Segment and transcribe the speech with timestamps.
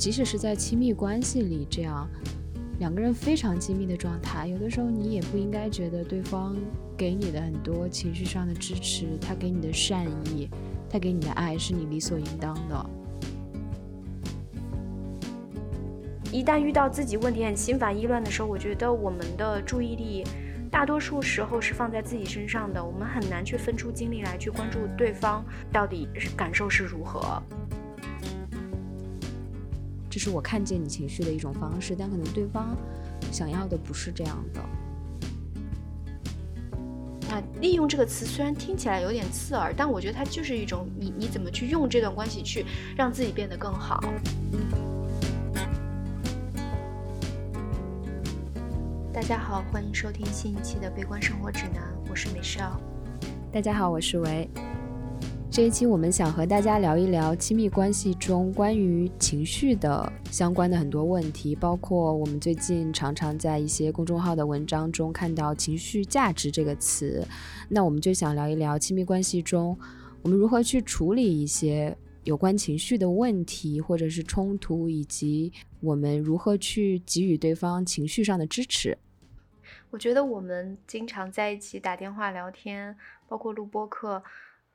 [0.00, 2.08] 即使是在亲密关系里，这样
[2.78, 6.56] 两个人非常亲密的状态，有的时候你也不应该觉得对方
[6.96, 10.48] 给你的很多情绪上的支持，他给你的善意，
[10.88, 12.90] 他给你的爱是你理所应当的。
[16.32, 20.24] 一旦遇到自己问题很心烦意乱的时候，我觉得我们的注意力
[20.70, 27.42] 大多数时候是放在自己身上的，我们很难去分出精力来去关注对方到底是感受是如何。
[30.10, 32.76] 这是我看见你情绪的一种方式，但可能对方
[33.30, 34.60] 想要的不是这样的。
[37.30, 44.02] 那，利用这个词虽然听起来有点刺耳，但我觉得它就是一种你你怎么去用这段关系去让自己变得更好。
[49.12, 52.80] 大家好，欢迎收听新一期的《悲观生活指南》，我是美少。
[53.52, 54.50] 大家好，我是维。
[55.52, 67.26] 这一期我们想和大家聊一聊亲密关系中关于情绪的相关的很多问题，包括我们最近常常在一些公众号的文章中看到“情绪价值”这个词。
[67.68, 69.76] 那我们就想聊一聊亲密关系中
[70.22, 78.96] 我们如何去处理一些有关情绪的问题或者是冲突，以及我们如何去给予对方情绪上的支持。
[79.90, 84.22] 我觉得我们经常在一起打电话聊天，包括录播课，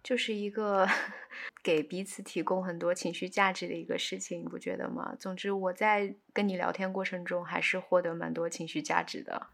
[0.06, 0.88] 就是一个
[1.64, 5.16] 给彼此提供很多情绪价值的一个事情，你不觉得吗？
[5.20, 9.48] 总之，我在跟你聊天过程中，还是获得蛮多情绪价值的。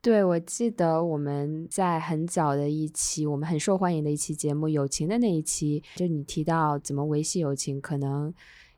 [0.00, 8.32] 对，我记得我们在很早的一期，我们很受欢迎的一期节目《友情》的那一期，就你提到怎么维系友情，可能。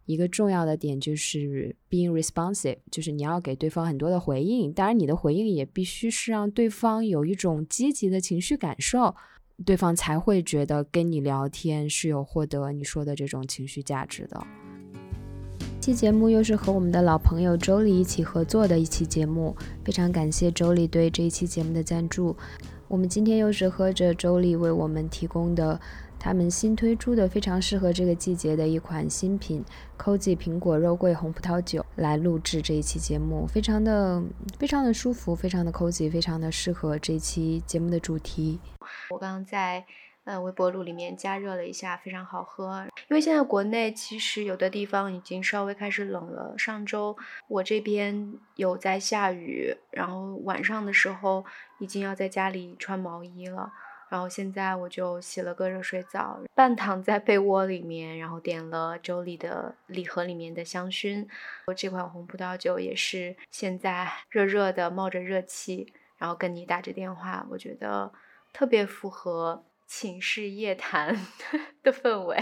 [0.06, 4.72] 一个重要的点就是 being responsive，就是你要给对方很多的回应。
[4.72, 9.15] 当然，你的回应也必须是让对方有一种积极的情绪感受，
[9.64, 14.41] 对方才会觉得跟你聊天是有获得你说的这种情绪价值的。
[15.80, 22.37] 期节目又是和我们的老朋友周丽一起合作的一期节目，非常感谢周丽对这一期节目的赞助。
[22.87, 25.81] 我们今天又是喝着周丽为我们提供的。
[26.22, 29.65] 他们新推出的非常适合这个季节的一款新品
[29.99, 34.22] Cozy 苹果肉桂红葡萄酒来录制这一期节目，非常的
[34.59, 38.60] 非常的舒服，非常的 Cozy，非常的适合这一期节目的主题。
[39.10, 39.84] 我刚刚在
[40.25, 42.87] 呃微波炉里面加热了一下，非常好喝。
[43.09, 47.16] 因为现在国内其实有的地方已经稍微开始冷了，上周
[47.49, 51.44] 我这边有在下雨，然后晚上的时候
[51.78, 53.72] 已经要在家里穿毛衣了。
[54.09, 61.25] 然后现在我就洗了个热水澡，半躺在被窝里面，然后点了周丽的礼盒里面的香薰。
[61.66, 68.12] 我这款红葡萄酒也是现在热热的，冒着热气，然后跟你打着电话，我觉得
[68.53, 71.15] 特别符合寝室夜谈
[71.83, 72.37] 的氛围。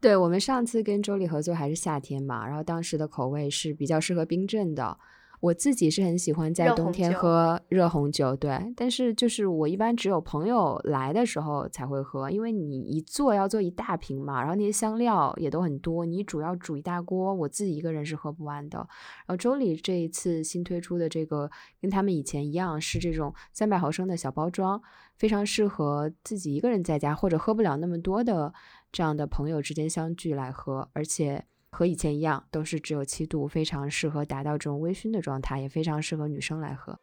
[0.00, 4.98] 对我们上次跟周丽合作还是夏天嘛，然后当时的口味是比较适合冰镇的。
[5.46, 18.78] 我自己是很喜欢在冬天喝热红酒，对，但是就是我一般只有朋友来的时候才会喝，因为你一做要做一大瓶嘛，然后那些香料也都很多，你主要煮一大锅，我自己一个人是喝不完的。
[18.78, 21.48] 然后周里这一次新推出的这个，
[21.80, 24.82] 跟他们以前一样，是这种三百毫升的小包装，
[25.16, 28.52] 非常适合自己一个人在家或者喝不了那么多的
[28.90, 31.44] 这样的朋友之间相聚来喝，而且。
[31.76, 36.98] 和以前一样，都是只有七度，非常适合达到这种微醺的状态，也非常适合女生来喝。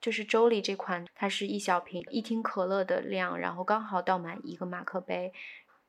[0.00, 5.32] 就是周丽这款，它是一小瓶一听可乐的量，然后刚好倒满一个马克杯，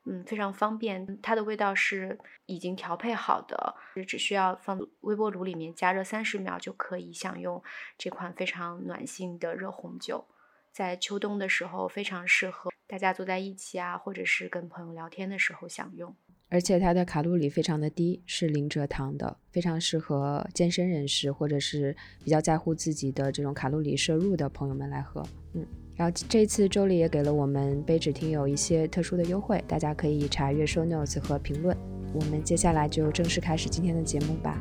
[0.06, 1.20] 嗯，非常方便。
[1.24, 3.74] 它的味道是已经调配好的，
[4.08, 7.64] 只需要放微波炉里面加热三十秒就可以享用
[7.98, 10.28] 这款非常暖心的热红酒。
[10.72, 16.16] 在秋冬的时候，非常适合大家坐在一起啊，或者是跟朋友聊天的时候享用。
[16.50, 25.24] 而且它的卡路里非常的低，是零蔗糖的，非常适合健身人士或者是比较在乎自己的这种卡路里摄入的朋友们来喝。
[25.54, 25.64] 嗯，
[25.96, 31.78] 然后这次周丽也给了我们杯纸听友一些特殊的优惠，大家可以查阅 show notes 和评论。
[32.14, 34.60] 我们接下来就正式开始今天的节目吧。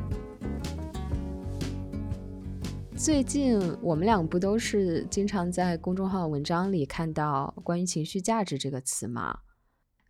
[2.95, 9.39] 最近我们俩不都是经常在公众号文章里看到关于情绪价值这个词吗？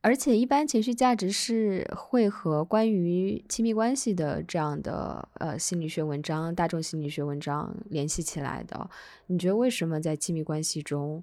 [0.02, 8.90] 而且，一般情绪价值是会和关于亲密关系的这样的呃心理学文章、大众心理学文章联系起来的。
[9.28, 11.22] 你觉得为什么在亲密关系中，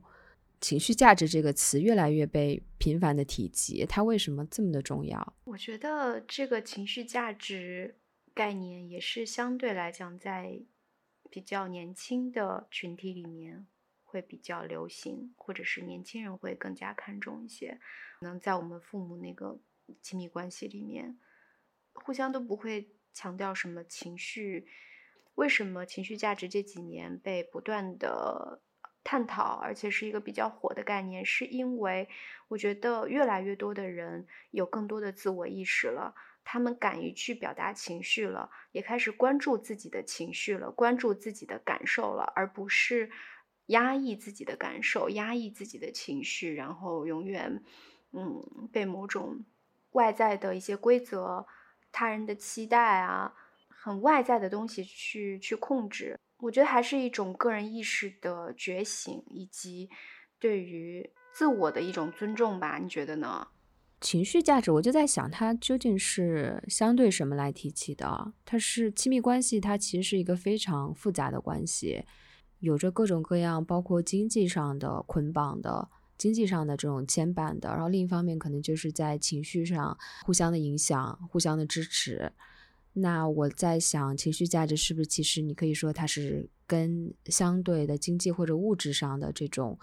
[0.61, 3.87] 情绪价值这个词越来越被频繁的提及？
[3.87, 5.34] 它为什么这么的重要？
[5.44, 7.96] 我觉得这个情绪价值
[8.34, 10.61] 概念也是相对来讲，在
[11.31, 13.67] 比较年轻的群体里面。
[14.08, 17.79] 会比较流行，或者是年轻人会更加看重一些。
[18.18, 19.58] 可能在我们父母那个
[20.00, 21.18] 亲密关系里面，
[21.92, 24.66] 互相都不会强调什么情绪？
[25.34, 28.62] 为什么情绪价值这几年被不断的
[29.04, 31.24] 探讨，而且是一个比较火的概念？
[31.24, 32.08] 是因为
[32.48, 43.10] 我觉得越来越多的人有更多的自我意识了，他们敢于去表达情绪了，也开始关注自己的情绪了，关注自己的感受了，而不是
[43.66, 47.62] 压抑自己的感受，压抑自己的情绪，然后永远
[48.16, 49.44] 嗯被某种
[49.92, 51.46] 外在的一些规则、
[51.92, 53.34] 他人的期待啊。
[53.78, 59.88] 很外在的东西去去控制，我觉得还是一种个人意识的觉醒，以及
[60.40, 62.78] 对于自我的一种尊重吧？
[62.78, 63.46] 你觉得呢？
[64.00, 68.32] 情绪价值，我就在想，它究竟是相对什么来提起的？
[68.44, 72.04] 它是亲密关系，它其实是一个非常复杂的关系，
[72.58, 82.32] 有着各种各样，包括经济上的捆绑的、经济上的这种牵绊的，然后另一方面，可能就是在情绪上互相的影响、互相的支持。
[82.94, 89.78] 那我在想，情绪价值是不是其实你可以说它是跟相对的经济或者物质上的这种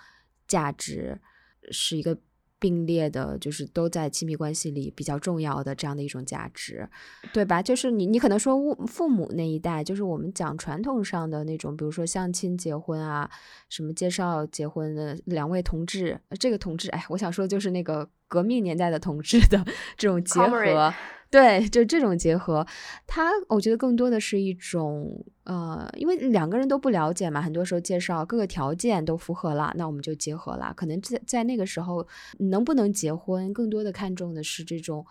[0.47, 1.21] 价值
[1.69, 2.17] 是一个
[2.63, 6.87] 并列的，就是都在亲密关系里比较重要的这样的一种价值，
[7.33, 7.61] 对吧？
[7.61, 13.29] 就是你你可能说父父母那一代，就是我们讲传统上的那种，比如说相亲结婚啊，
[13.67, 19.61] 什么介绍结婚的两位同志，这个同志，哎，我想说就是那个革命年代的同志的
[19.97, 20.93] 这种结合。
[21.33, 22.63] 对，就这种结合，
[23.07, 30.71] 它我觉得更多的是一种，呃，因为两个人都不了解嘛，很多时候介绍各个条件都符合了，那我们就结合了。
[30.77, 32.07] 可能在在那个时候，
[32.37, 35.03] 能不能结婚，更多的看重的是这种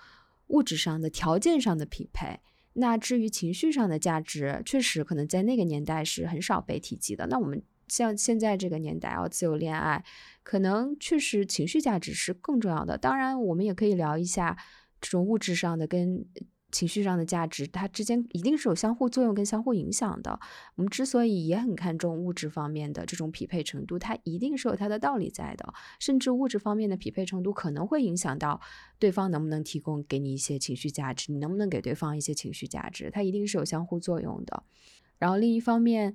[0.47, 2.39] 物质上的条件上的匹配。
[2.75, 7.27] 那至于情绪上的价值，确实可能在那个年代是很少被提及的。
[7.27, 10.05] 那我们像现在这个年代啊，自由恋爱，
[10.45, 12.97] 可能确实情绪价值是更重要的。
[12.97, 14.57] 当然，我们也可以聊一下。
[15.03, 16.25] 这种物质上的跟
[16.71, 20.41] 情绪上的价值，它之间一定是有相互作用跟相互影响的。
[20.77, 25.75] 我们之所以也很看重物质方面的这种匹配程度，它一定是有它的道理在的。
[25.99, 28.59] 甚至物质方面的匹配程度可能会影响到
[28.99, 34.63] 对方能不能提供给你一些情绪价值，你能不能给对方一些情绪价值，它一定是有相互作用的。
[35.19, 36.15] 然后另一方面，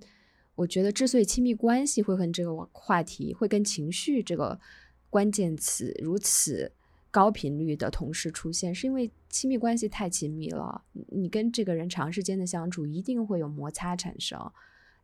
[0.56, 4.60] 我觉得之所以亲密关系会跟这个话题会跟情绪这个
[5.12, 6.72] 关键词如此。
[7.18, 10.84] 高频率的同时出现，是因为亲密关系太亲密了。
[11.10, 14.40] 你跟这个人长时间的相处，一定会有摩擦产生，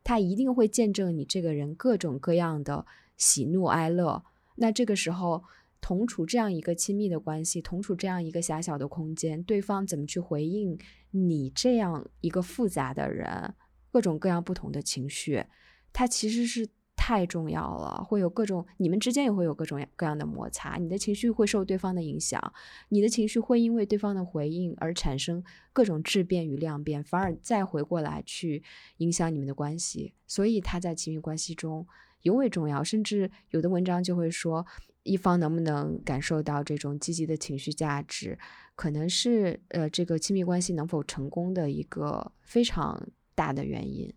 [0.04, 4.24] 他一定会见证你这个人各种各样的喜怒哀乐。
[4.54, 5.42] 那这个时候，
[5.80, 10.78] 同处这样一个亲密的关系，同处这样一个狭小的空间，对方怎么去回应
[11.10, 13.54] 你这样一个复杂的人，
[13.90, 15.44] 各种各样不同的情绪，
[15.92, 16.68] 他其实是。
[17.06, 22.40] 太重要了，会有各种，你们之间也会有各种各样的摩擦，你的情绪会受对方的影响，
[22.88, 28.62] 你的情绪会因为对方的回应而产生各种质变与量变，反而再回过来去
[28.96, 30.14] 影响你们的关系。
[30.26, 31.86] 所以他在亲密关系中
[32.22, 34.66] 尤为重要，甚至有的文章就会说，
[35.02, 38.38] 一方能不能感受到这种积极的情绪价值，
[38.74, 44.10] 可能是呃这个亲密关系能否成功的一个非常大的原因。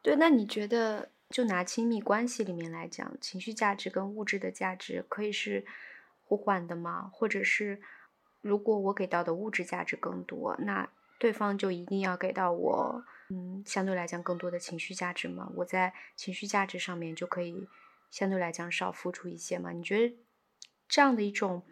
[0.00, 1.10] 对，那你觉得？
[1.30, 5.66] 就拿亲密关系里面来讲，情绪价值跟物质的价值可以是
[6.24, 7.10] 互换的吗？
[7.12, 7.82] 或者是
[8.40, 15.52] 如果我给到的物质价值更多，那对方就一定要给到我，嗯，相对来讲更多的情绪价值吗？
[15.56, 17.68] 我在情绪价值上面就可以
[18.10, 19.70] 相对来讲少付出一些吗？
[19.72, 20.16] 你觉得
[20.88, 21.62] 这样的一种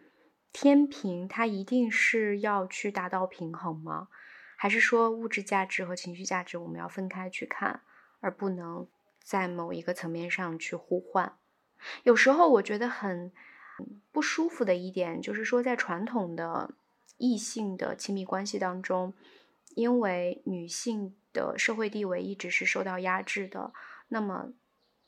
[0.53, 4.09] 天平，它一定是要去达到平衡吗？
[4.55, 7.81] 还是说物质价值和情绪价值我们要分开去看，
[8.19, 8.87] 而不能？
[9.27, 11.37] 在某一个层面上去互换，
[12.03, 13.29] 有时候我觉得很
[14.13, 16.73] 不舒服的一点，就是说在传统的
[17.17, 19.13] 异性的亲密关系当中，
[19.75, 23.73] 因为女性的社会地位一直是受到压制的，
[24.07, 24.53] 那么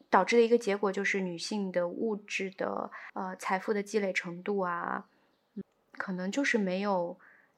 [0.09, 5.07] 导致的一个结果就是女性的物质的呃财富的积累程度啊，
[5.93, 7.17] 可能就是没有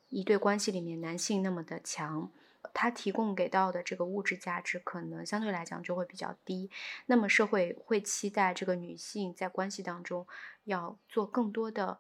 [0.10, 2.32] 一对关系里面男性那么的强。
[2.74, 6.70] 他提供给到的这个物质价值可能相对来讲就会比较低，
[7.08, 10.28] 那么社会会期待这个女性在关系当中
[10.66, 12.00] 要做更多的，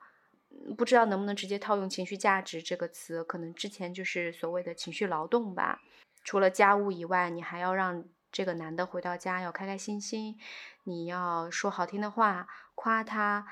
[0.77, 5.81] 不知道能不能直接套用情绪价值这个词，可能之前就是所谓的情绪劳动吧。
[6.23, 10.37] 除了家务以外，你还要让这个男的回到家要开开心心，
[10.83, 13.47] 你要说好听的话，夸他，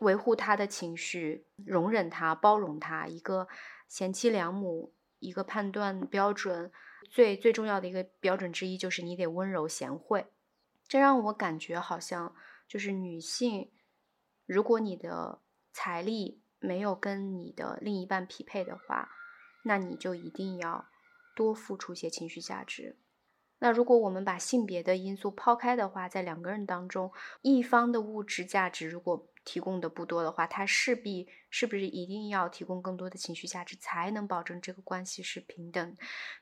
[0.00, 3.48] 维护他的情绪，容忍他，包容他，一个
[3.88, 4.92] 贤妻良母。
[5.20, 6.72] 一个判断标准
[7.08, 10.26] 最最重要的一个标准之一就是你得温柔贤惠，
[10.88, 12.34] 这让我感觉好像
[12.66, 13.70] 就是女性，
[14.44, 15.40] 如果你的
[15.72, 19.10] 财力没有跟你的另一半匹配的话，
[19.64, 20.88] 那你就一定要
[21.36, 22.98] 多付出些情绪价值。
[23.62, 27.12] 那如果我们把性别的因素抛开的话，在两个人当中，
[27.42, 35.96] 一方的物质价值如果提供的不多的话，他势必是不是一定要提供更多的情绪价值，才能保证这个关系是平等、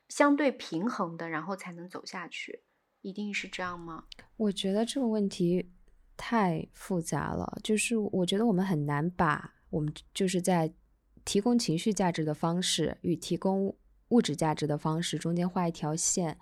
[0.09, 2.62] 相对平衡的，然后才能走下去？
[3.02, 4.05] 一定是这样吗？
[4.37, 5.71] 我觉得这个问题
[6.17, 10.73] 太复杂了，就是我觉得我们很难把我们就是在
[11.25, 13.76] 提供情绪价值的方式与提供
[14.09, 16.37] 物质价值的方式中间画一条线。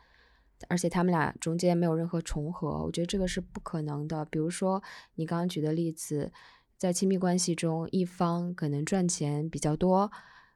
[0.68, 4.24] 而且他们俩中间没有任何重合，我觉得这个是不可能的。
[4.24, 4.82] 比如说
[5.16, 6.32] 你刚刚举的例子，
[6.78, 10.10] 在亲密关系中，一方可能赚钱比较多，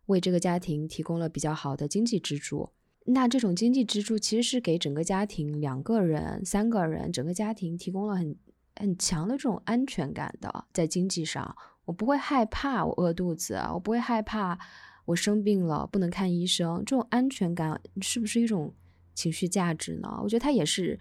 [0.07, 2.71] 为这个家庭提供了比较好的经济支柱。
[3.07, 8.37] 那这种经济支柱其实是给整个家庭两个人、三个人整个家庭提供了很
[8.77, 10.67] 很强的这种安全感的。
[10.73, 14.59] 在经济上，我不会害怕我饿肚子，我不会害怕
[15.07, 16.79] 我生病了不能看医生。
[16.85, 18.75] 这种安全感是不是一种？
[19.21, 20.09] 情绪价值呢？
[20.23, 20.99] 我觉得它也是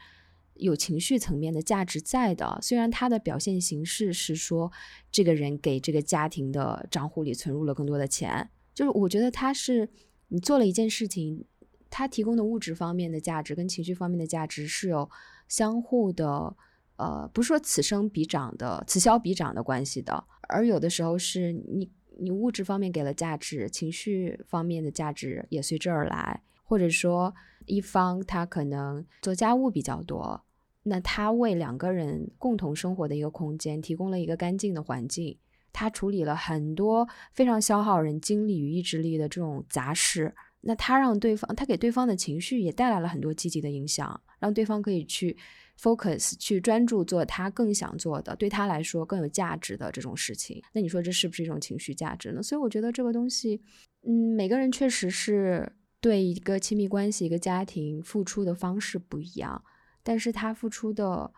[0.55, 2.59] 有情绪层面的价值在的。
[2.61, 4.69] 虽然它的表现形式是说，
[5.09, 9.89] 这个人给这个家庭的账户里存入了更多的钱，就是我觉得他是
[10.27, 11.45] 你做了一件事情，
[11.89, 15.09] 他提供的物质方面的价值跟情绪方面的价值是有
[15.47, 16.53] 相互的，
[16.97, 20.25] 呃，不是说此生彼长的、此消彼长的关系的。
[20.49, 27.33] 而有的时候是你你物质方面给了价值，情绪方面的价值也随之而来，或者说。
[27.69, 30.43] 一方他可能做家务比较多，
[30.83, 35.37] 那他为两个人共同生活的一个空间提供了一个干净的环境，
[35.71, 45.37] 他处理了很多非常消耗人精力与意志力的这种杂事，那他让对方，他给对方的情绪也带来了很多积极的影响，让对方可以去
[45.79, 50.61] focus 去专注做他更想做的，对他来说更有价值的这种事情。
[50.73, 52.41] 那你说这是不是一种情绪价值呢？
[52.41, 53.61] 所以我觉得这个东西，
[54.07, 55.71] 嗯，每个人确实是。
[56.01, 59.63] 对一个亲密关系、一个家庭付出的方式不一样，
[60.01, 61.33] 但是他付出的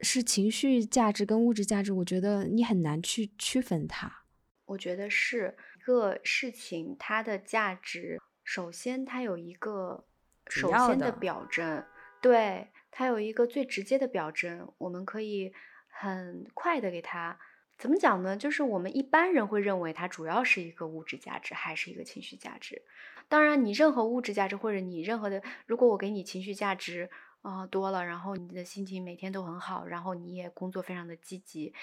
[0.00, 4.24] 是情绪价值跟物质价值，我觉得你很难去区分它。
[4.66, 10.04] 我觉得是一个事情，它的价值首先它有一个
[10.48, 11.84] 首先的表征，
[12.20, 15.52] 对它有一个最直接的表征，我们可以
[15.88, 17.38] 很快的给它
[17.78, 18.36] 怎么讲呢？
[18.36, 22.82] 就是我们一般人会认为它主要是一个物质价值，还是一个情绪价值。
[23.28, 27.10] 当然，你任何物质价值或者你任何的，如果我给你情绪价值
[27.42, 31.74] 啊多了，然后你的心情每天都很好，然后你也工作非常的积极，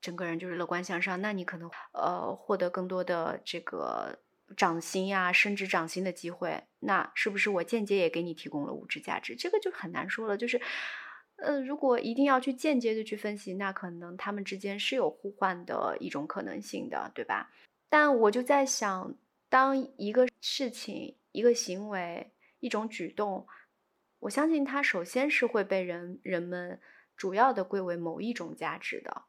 [0.00, 4.18] 整个人就是乐观向上，那你可能呃获得更多的这个
[4.56, 9.36] 涨薪呀、升职涨薪的机会，那是不是我间接也给你提供了物质价值？
[9.36, 10.38] 这个就很难说了。
[10.38, 10.58] 就是，
[11.36, 17.50] 呃，如果一定要去间接的去分析，那可能他们之间是有互换的一种可能性的，对吧？
[17.90, 19.14] 但我就在想。
[19.50, 23.46] 当一个事情、一个行为、一种举动，
[24.20, 26.80] 我相信它首先是会被人人们
[27.16, 29.24] 主要的归为某一种价值的，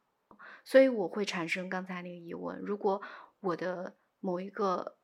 [0.64, 3.02] 所以我会产生刚才那个疑问：如果
[3.40, 4.98] 我的某一个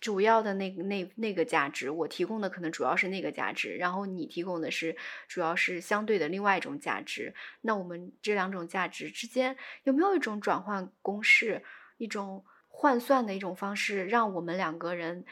[0.00, 4.96] 主要的那那那个价值，我提供的可能主要是那个价值，然后你提供的是
[5.28, 11.62] 主要是相对的另外一种价值，那我们这两种价值之间有没有一种转换公式，
[11.98, 12.44] 一种？
[12.72, 15.26] 换算的一种方式，让我们两个人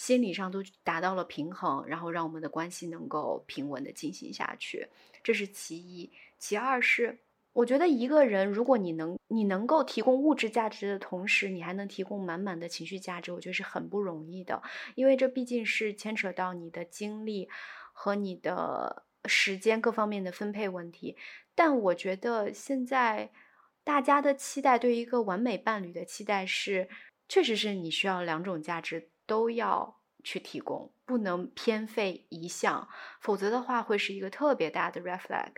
[0.00, 4.88] 心理上都达到了平衡，然后让我们的关系能够平稳的进行下去，
[5.22, 6.10] 这是其一。
[6.38, 7.18] 其二是，
[7.52, 14.62] 我觉得一个人如果你能你能够提供物质价值的同时，你还能提供满满的情绪价值，我觉得是很不容易的，
[14.94, 17.46] 因为这毕竟是牵扯到你的精力
[17.92, 21.14] 和你的时间各方面的分配问题。
[21.54, 23.30] 但我觉得现在。
[23.82, 26.88] 大家的期待对一个完美伴侣的期待是，
[27.28, 32.88] 确实是你需要两种价值都要去提供，不能偏废一项，
[33.20, 35.52] 否则的话会是一个特别大的 red flag。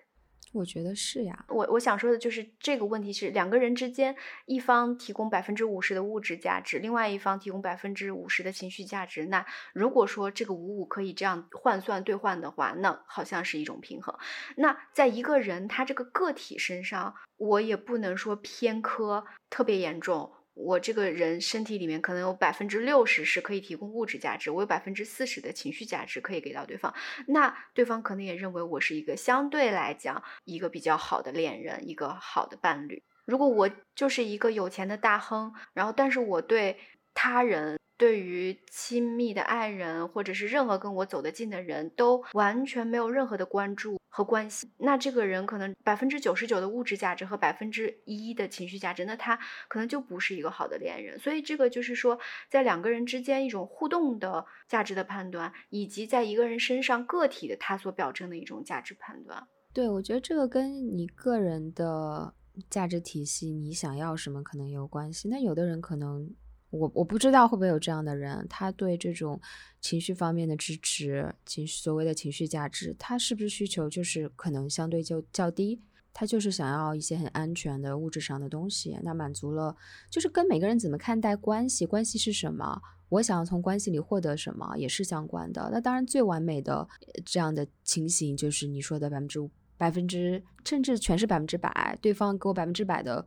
[0.52, 4.14] 我觉得是呀，我我想说的就是这个问题是两个人之间，
[4.45, 9.25] 一方提供百分之五十的物质价值，另外一方提供百分之五十的情绪价值。
[9.25, 14.14] 那如果说这个五五可以这样换算兑换的话，那好像是一种平衡。
[14.57, 20.35] 那在一个人他这个个体身上，我也不能说偏科特别严重。
[20.54, 26.94] 我这个人身体里面可能有百分之六十是可以提供物质价值，我有百分之四十的情绪价值可以给到对方。
[27.26, 33.02] 那对方可能也认为我是一个相对来讲一个比较好的恋人，一个好的伴侣。
[33.25, 36.78] 如果我就是一个有钱的大亨，然后但是我对
[37.14, 37.78] 他人。
[38.02, 44.68] 对于亲密的爱人，或者是任何跟我走得近的人，都完全没有任何的关注和关系。
[44.78, 51.16] 那这个人可能百分之九十九的物质价值和百分之一的情绪价值，那他可能就不是一个好的恋人。
[51.16, 52.18] 所以这个就是说，
[52.50, 59.47] 在两个人之间一种互动的价值的判断，以及在一个人身上个体的他所表征的一种价值判断。
[59.73, 62.35] 对，我觉得这个跟你个人的
[62.68, 65.28] 价值体系，你想要什么可能有关系。
[65.28, 66.35] 那有的人可能。
[66.73, 69.38] 我我不知道会不会有这样的人，他对这种
[69.81, 75.79] 情绪方面的支持，情所谓的情绪价值，他是不是需求就是可能相对就较低？
[76.14, 79.76] 他就是想要一些很安全的物质上的东西，那满足了，
[80.11, 85.69] 就是跟每个人怎么看待关系，关系是什么，我想要从关系里获得什么也是相关的。
[85.71, 86.88] 那当然最完美的
[87.25, 93.26] 这样的情形就是你说的百分之百分之，甚至全是百分之百，对方给我百分之百的。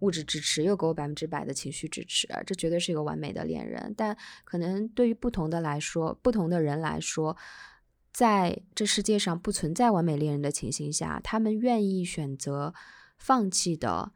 [0.00, 3.94] 物质支持又给我百分之百的情绪支持，这绝对是一个完美的恋人。
[3.96, 7.36] 但可能对于不同的来说，不同的人来说，
[8.12, 12.74] 在这世界上不存在完美恋人的情形下，他们愿意选择
[13.18, 14.12] 放弃的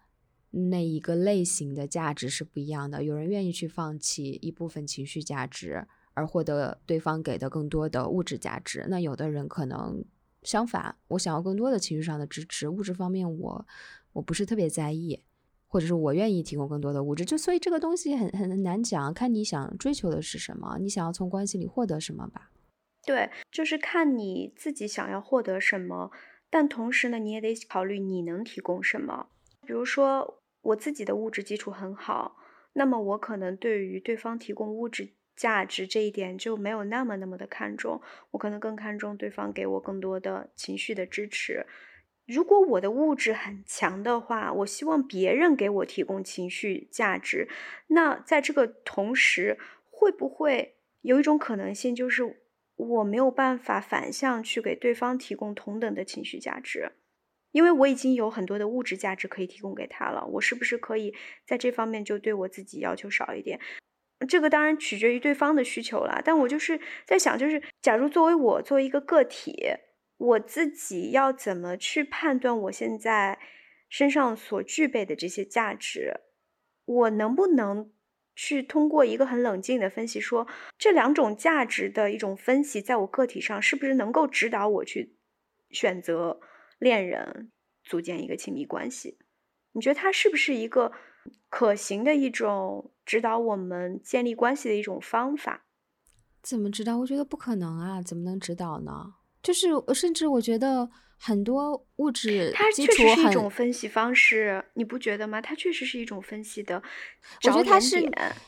[0.51, 3.05] 那一个类型的价值是不一样的。
[3.05, 8.87] 有人愿意去放弃一部分情绪价值，而获得对方给的更多的物质价值。
[8.89, 10.05] 那有的人可能
[10.43, 13.67] 相反，我想要更多的情绪上的支持，物质方面我
[14.13, 15.23] 我不是特别在意。
[15.71, 22.51] 或者是我愿意提供更多的物质，就所以这个东西很很难讲，看你想追求的是什么，你想要从关系里获得什么吧。
[23.07, 26.11] 对，就是看你自己想要获得什么，
[26.51, 29.29] 但同时呢，你也得考虑你能提供什么。
[29.65, 32.37] 比如说，我自己的物质基础很好，
[32.73, 38.01] 那么我可能对于对方提供物质价值这一点就没有那么那么的看重，
[38.33, 41.65] 我可能更看重对方给我更多的情绪的支持。
[42.31, 47.49] 如果我的物质很强的话，我希望别人给我提供情绪价值。
[47.89, 49.59] 那在这个同时，
[49.91, 52.23] 会不会有一种可能性，就是
[52.77, 56.93] 我没有办法反向去给对方提供同等的情绪价值？
[57.51, 61.13] 因为我已经有很多的物质价值可以提供给他了，我是不是可以
[61.45, 63.59] 在这方面就对我自己要求少一点？
[64.29, 66.23] 这个当然取决于对方的需求了。
[66.25, 69.67] 但我就是在想，就是假如作为我作为一个个体。
[70.21, 73.39] 我自己要怎么去判断我现在
[73.89, 76.21] 身上所具备的这些价值？
[76.85, 77.91] 我能不能
[78.37, 85.17] 去通过一个很冷静的分析，说这两种价值的一种分析，在我个体上是不是能够指导我去
[85.71, 86.39] 选择
[86.79, 87.51] 恋人、
[87.83, 89.17] 组建一个亲密关系？
[89.73, 90.93] 你觉得它是不是一个
[91.49, 95.65] 可行的一种指导我们建立关系的一种方法？
[96.43, 96.99] 怎么指导？
[96.99, 99.15] 我觉得不可能啊，怎么能指导呢？
[99.43, 105.41] 就是，甚至我觉得很多物质，它确实是一种分析方式，你不觉得吗？
[105.41, 106.83] 它确实是一种分析的。
[107.45, 108.01] 我觉得它是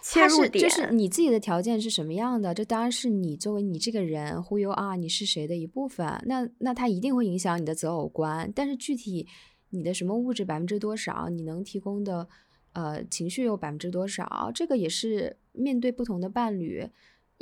[0.02, 6.06] 切入点，就是你自己的条件是什么样的，这当然是你作为你这个人 who you are，你是谁的一部分。
[6.26, 8.50] 那那它一定会影响你的择偶观。
[8.54, 9.26] 但是具体
[9.70, 12.28] 你的什么物质百分之多少，你能提供的
[12.72, 16.88] 呃情绪有百分之多少，这个也是面对不同的伴侣。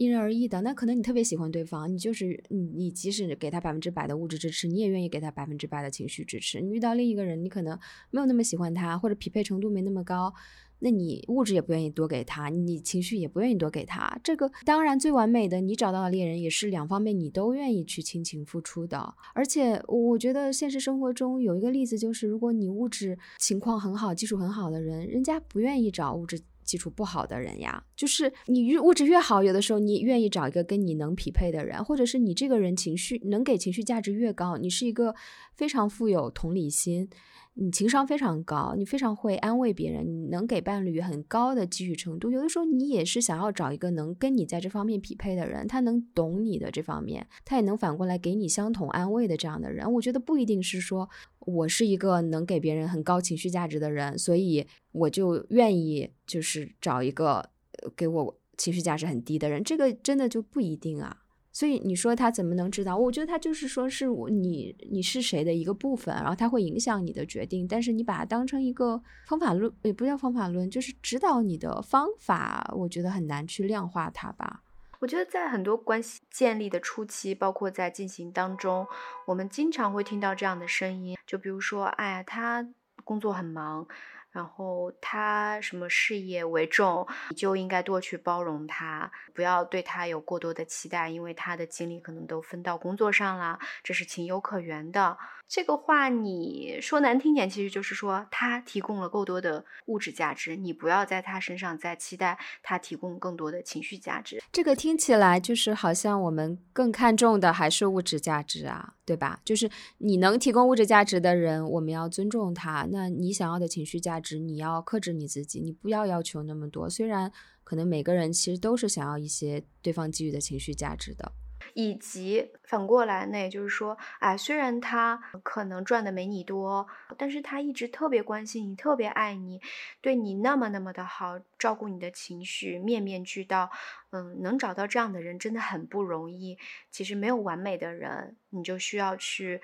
[0.00, 6.58] 因人而异的，那可能你特别喜欢对方，你就是你，你即使给他百分之百的物质支持，你也愿意给他百分之百的情绪支持。
[6.62, 7.78] 你遇到另一个人，你可能
[8.10, 10.32] 没有那么喜欢他，或者匹配程度没那么高，
[10.78, 14.18] 那你物质也不愿意多给他，你情绪也不愿意多给他。
[14.24, 19.14] 这个当然最完美的，你找到的恋人也是两方面你都愿意去倾情付出的。
[19.34, 26.40] 而且我觉得现实生活中有一个例子，就是如果你物质情况很好、基础很好的人，人家不愿意找物质。
[26.70, 35.16] 基础不好的人呀，就是你越物质越好，有的时候你愿意找一个跟你能匹配的人，或者是你这个人情绪能给情绪价值越高，你是一个
[35.56, 37.08] 非常富有同理心。
[37.54, 42.30] 你情商非常高，你非常会安慰别人，你能给伴侣很高的给予程度。
[42.30, 49.92] 有的时候你也是想要找一个能跟你在这方面匹配的人，他能懂你的这方面，他也能反过来给你相同安慰的这样的人。
[49.94, 57.50] 我觉得不一定是说我是一个能给别人很高情绪价值的人，所以我就愿意就是找一个
[57.96, 61.16] 给我情绪价值很低的人，这个真的就不一定啊。
[61.52, 62.96] 所以你说他怎么能知道？
[62.96, 67.66] 我觉得他就是说是我你你是谁的一个部分，然后他会影响你的决定。
[67.66, 72.72] 但是你把它当成一个方法论，也不叫方法论，就是指导你的方法。
[72.76, 74.62] 我觉得很难去量化它吧。
[75.00, 78.86] 我觉得在很多关系建立的初期，包括在进行当中，
[79.26, 82.68] 我们经常会听到这样的声音，就比如说，哎呀，他
[83.02, 83.88] 工作很忙。
[84.30, 95.18] 然后他什么事业为重，你就应该多去包容他，不要对他有过多的期待，因为他的精力可能都分到工作上了，这是情有可原的。
[95.50, 104.40] 这个话你说难听点，其实就是说他提供了够多的物质价值，你不要在他身上再期待他提供更多的情绪价值。
[104.52, 109.40] 这个听起来就是好像我们更看重的还是物质价值啊，对吧？
[109.44, 112.86] 就是你能提供物质价值的人，我们要尊重他。
[112.92, 116.88] 那你想要的情绪价值，你要克制你自己，你不要要求那么多。
[116.88, 117.32] 虽然
[117.64, 121.32] 可能每个人其实都是想要一些对方给予的情绪价值的。
[121.74, 129.60] 以及反过来，那也就是说，哎，虽然他可能赚的没你多，但是他一直特别关心你，特别爱你，
[130.00, 133.70] 对你那么那么的好，照顾你的情绪，面面俱到。
[134.12, 136.58] 嗯，能找到这样的人真的很不容易。
[136.90, 139.62] 其实没有完美的人，你就需要去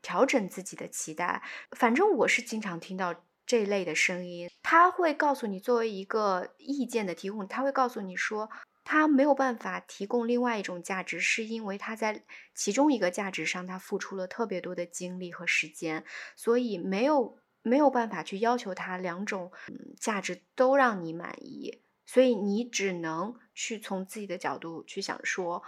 [0.00, 1.42] 调整自己的期待。
[1.72, 3.12] 反正我是经常听到
[3.44, 8.48] 这类的声音，他会告诉你，作为一个意见的提供，他会告诉你说。
[8.90, 12.24] 他没有办法提供另外一种价值，是因为他在
[12.54, 19.52] 其中一个价值上他付出了特别多的精力和时间，所以没有没有办法去要求他两种
[20.00, 25.62] 价值都让你满意，所以你只能去从自己的角度去想说，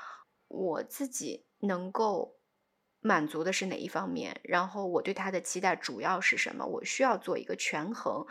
[0.48, 2.38] 我自己能够
[3.00, 8.24] 满足的是哪一方面，然后我对他的期待主要是什么，我需要做一个权衡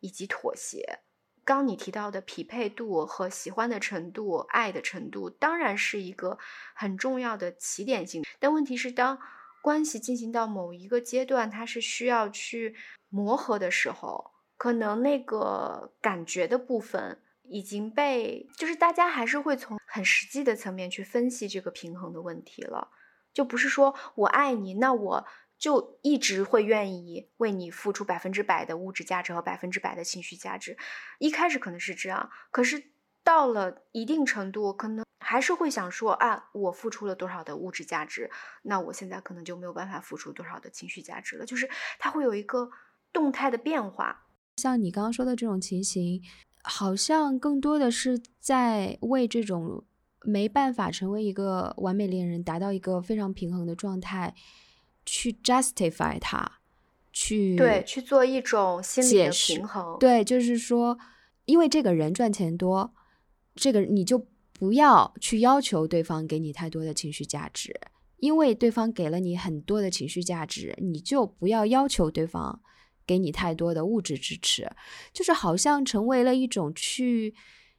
[0.00, 0.98] 以及妥协。
[1.44, 6.38] 刚你提到的匹配度和喜欢的程度、爱的程度，当然是一个
[6.74, 8.24] 很重要的起点性。
[8.38, 9.18] 但问题是，当
[9.60, 12.74] 关系进行到某一个阶段，它是需要去
[13.08, 22.88] 磨合的时候，可能那个感觉的部分已经被，就是大家还是会从很实际的层面去分析这个平衡的问题了，
[23.32, 25.26] 就不是说我爱你，那我。
[25.62, 30.76] 就一直会愿意为你付出百分之百的物质价值和百分之百的情绪价值，
[31.20, 32.82] 一开始可能是这样，可是
[33.22, 38.28] 到了一定程度，可能还是会想说啊，我付出了多少的物质价值，
[38.62, 41.70] 那我现在可能就没有办法付出多少的情绪价值了，就是
[42.00, 42.68] 它会有一个
[43.12, 44.26] 动态的变化。
[44.56, 46.20] 像你刚刚说的这种情形，
[46.64, 49.84] 好像更多的是在为这种
[50.24, 54.34] 没办法成为一个完美恋人，达到一个非常平衡的状态。
[55.04, 56.60] 去 justify 它，
[57.12, 59.98] 去对去做一种心理的平衡。
[59.98, 60.98] 对，就是说，
[61.44, 62.94] 因为这个人赚钱多，
[63.54, 67.74] 这个你就不要去要求对方给你太多的情绪价值，
[68.18, 72.60] 因为对方给了你很多的情绪价值，你就不要要求对方
[73.04, 74.70] 给你太多的物质支持，
[75.12, 77.34] 就是好像成为了一种去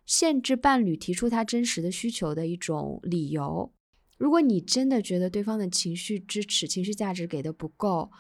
[0.06, 3.72] 限制伴侣提出他真实的需求的一种理由。
[4.18, 8.12] 如果你真的觉得对方的情绪支持、情绪价值给的不够，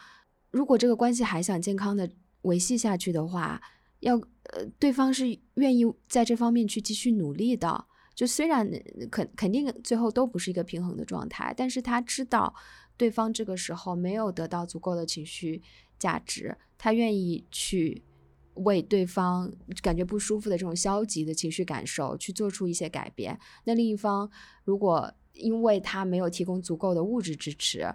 [0.51, 2.09] 如果这个关系还想健康的
[2.41, 3.61] 维系下去的话，
[3.99, 7.85] 要呃，对方是愿意在这方面去继续努力的。
[8.13, 8.69] 就虽然
[9.09, 12.53] 肯肯定最后都不是一个平衡的状态，但是他知道
[12.97, 15.61] 对方这个时候没有得到足够的情绪
[15.97, 18.03] 价值，他愿意去
[18.55, 19.51] 为对方
[19.81, 23.39] 感觉不舒服的这种消极的情绪感受去做出一些改变。
[23.63, 24.29] 那另一方
[24.63, 27.93] 如果因为他没有提供足够的物质支持，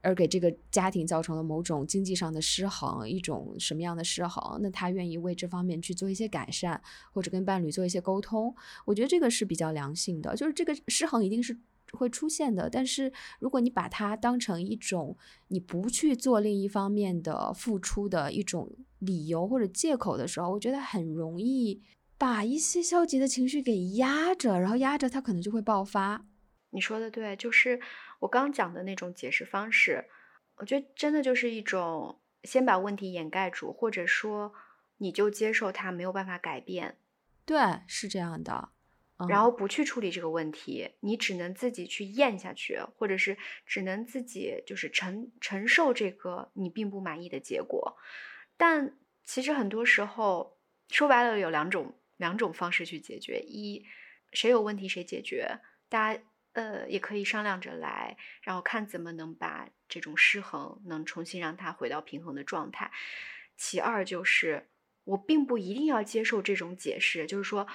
[0.00, 4.58] 而给这个家庭造成了某种经济上的失衡，一种什么样的失衡？
[4.62, 6.80] 那他愿意为这方面去做一些改善，
[7.12, 8.54] 或者跟伴侣做一些沟通。
[8.84, 11.58] 我觉得这个是比较良性的，就是这个失衡一定是
[11.92, 12.70] 会出现的。
[12.70, 15.16] 但是如果你把它当成一种
[15.48, 18.70] 你不去做另一方面的付出的一种
[19.00, 21.82] 理由或者借口的时候，我觉得很容易
[22.16, 26.24] 把一些消极的情绪给压着，然后压着它可能就会爆发。
[26.70, 27.80] 你说的对，就是
[28.18, 30.04] 我刚讲的那种解释方式，
[30.56, 34.52] 我觉得真的就是一种先把问题掩盖住，或者说
[34.98, 36.98] 你就接受它没有办法改变，
[37.46, 38.68] 对，是这样的，
[39.28, 47.96] 然后不去处理这个问题，你只能自己去咽下去，或者是只能自己就是承承受这个你并不满意的结果。
[48.58, 50.58] 但其实很多时候
[50.90, 53.86] 说白了有两种两种方式去解决：一
[54.32, 56.22] 谁有问题谁解决，大家。
[56.58, 62.90] 呃，也可以商量着来，然后看怎么能把这种失衡能重新让它回到平衡的状态。
[63.56, 64.68] 其二就是，
[65.04, 67.68] 我并不一定要接受这种解释，就是说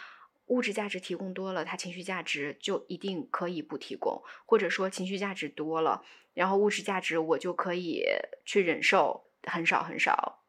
[0.48, 8.04] 物质价值提供多了，它情绪价值就一定可以不提供，或者说情绪价值多了，然后物质价值我就可以
[8.44, 10.43] 去忍受很少很少。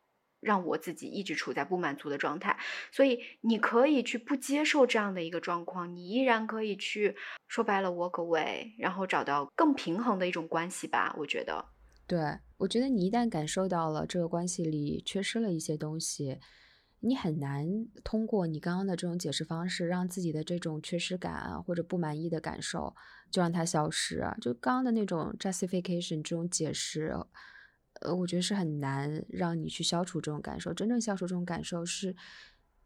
[0.45, 2.57] 让我自己一直处在不满足的状态，
[2.93, 7.17] 所以你可以去不接受这样的一个状况，你依然可以去
[7.49, 11.15] 说白了 walk away，然后找到更平衡的一种关系吧。
[11.19, 11.65] 我觉得，
[12.07, 12.21] 对
[12.59, 16.39] 我觉得你一旦感受到了这个关系里缺失了一些东西，
[17.01, 17.67] 你很难
[18.05, 22.95] 通过你刚刚的这种解释方式，让自己的这种缺失感或者不满意的感受
[23.31, 24.23] 就让它消失。
[24.41, 27.17] 就刚刚的那种 justification 这种解释。
[28.05, 30.73] 呃，我觉得是很难让你去消除这种感受。
[30.73, 32.15] 真正消除这种感受是，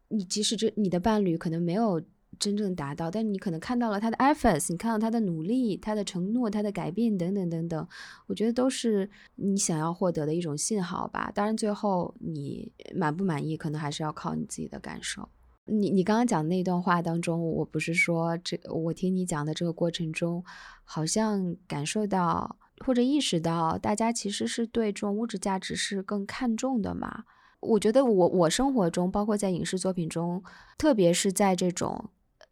[0.07, 2.01] 你即使这你的伴侣可能没有。
[2.37, 7.87] 真正达到，但你可能看到了他的 efforts，你看到他的努力、他的承诺、他的改变等等等等，
[8.27, 11.31] 我觉得都是你想要获得的一种信号吧。
[11.33, 15.27] 当然，最后你满不满意，可能还是要靠你自己的感受。
[15.65, 20.43] 你你刚刚讲那段话当中，我不是说这，我听你讲的这个过程中，
[20.83, 27.23] 好像感受到或者意识到，大家其实是对这种物质价值是更看重的嘛？
[27.59, 30.43] 我觉得我我生活中，包括在影视作品中，
[30.77, 32.09] 特别是在这种。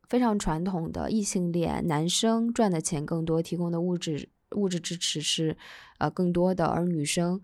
[0.09, 5.57] 非常传统的异性恋男生赚的钱更多，提供的物质物质支持是
[5.97, 7.41] 呃更多的，而女生，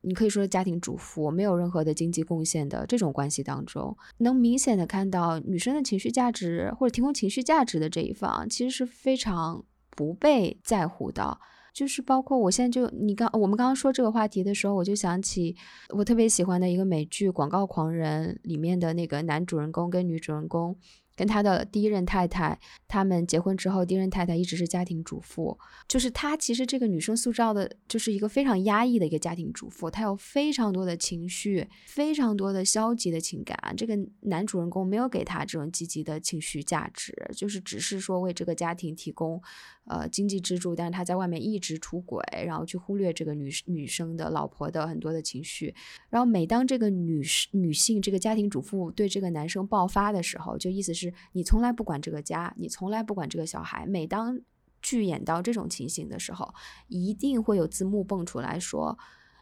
[0.00, 11.38] 你可以说家庭主妇，没有任何的经济贡献的这种关系当中，能明显的看到女生的情绪价值或者提供情绪价值的这一方，其实是非常不被在乎的。
[11.76, 15.54] 就是包括我现在就你刚我们刚刚说这个话题的时候，我就想起
[15.90, 20.74] 我特别喜欢的一个美剧《广告狂人》里面的那个男主人公跟女主人公。
[21.16, 25.58] 跟他的第一任太太，他们结婚之后，第一任太太一直是家庭主妇。
[25.88, 33.56] 就是她其实这个女生塑造的，就是一个非常压抑的一个家庭主妇，她有非常多的情绪，非常多的消极的情感。
[33.76, 39.42] 这个男主人公没有给她这种积极的情绪价值，就是只是说为这个家庭提供。
[39.88, 45.72] 呃，经济支柱，但是他在外面一直出轨，然后去忽略这个女女生的老婆的很多的情绪，
[46.10, 53.86] 然后每当这个女女性这个家庭主妇对这个男生爆发的时候，就意思是你从来不管这个家，你从来不管这个小孩。
[53.86, 54.40] 每当
[54.82, 56.54] 剧演到这种情形的时候，
[56.88, 58.98] 一定会有字幕蹦出来说，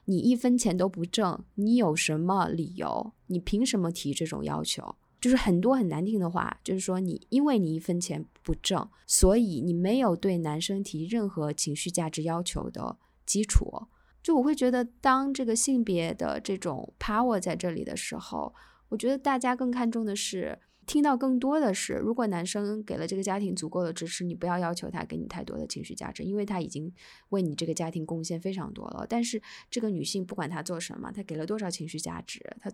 [0.07, 3.13] 你一分钱都不挣，你有什么理由？
[3.27, 4.97] 你凭什么提这种要求？
[5.21, 13.89] 就是很多很难听的话，就是说你因为你一分钱不挣，所以你没有对男生提任何情绪价值要求的基础。
[14.23, 18.55] 就我会觉得，当这个性别的这种 power 在这里的时候，
[18.89, 26.93] 我觉得大家更看重的是听到更多的是，如果男生给了这个家庭足够的支持，你不要要求他给你太多的情绪价值，因为他已经
[27.31, 29.07] 为你这个家庭贡献非常多了。
[29.09, 32.71] 但是这个女性不管她做什么，她给了多少情绪价值，她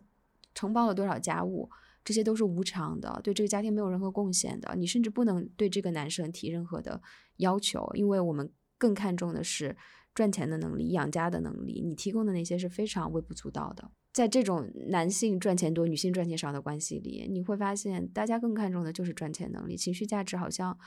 [0.55, 1.71] 承包了多少家务。
[2.03, 4.75] 这些都是无偿的，对这个家庭没有任何贡献的。
[4.75, 7.03] 你甚至不能对这个男生提任何的
[7.37, 9.77] 要求，因为我们更看重的是
[10.15, 11.83] 赚钱的能力、养家的能力。
[11.85, 13.91] 你提供的那些是非常微不足道的。
[14.13, 20.79] 在这种男性赚钱多、女性赚钱少的关系里，你会发现大家更看重的就是赚钱能力，情绪价值好像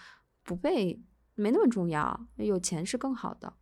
[0.43, 1.01] 不被
[1.35, 2.27] 没那么重要。
[2.37, 3.53] 有钱是更好的。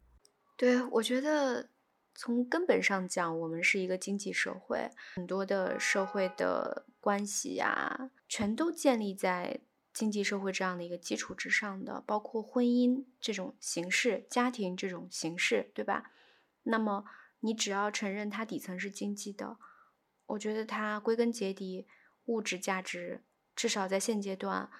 [0.57, 1.69] 对，我觉得。
[2.13, 9.61] 从根本上讲，我们是一个经济社会，很多的社会的关系呀，全都建立在
[9.93, 16.11] 经济社会这样的一个基础之上的，包括婚姻这种形式、家庭这种形式，对吧？
[16.63, 17.05] 那么
[17.41, 19.57] 你只要承认它底层是经济的，
[20.25, 21.85] 我觉得它归根结底，
[22.25, 23.23] 物质价值
[23.55, 24.71] 至少在现阶段，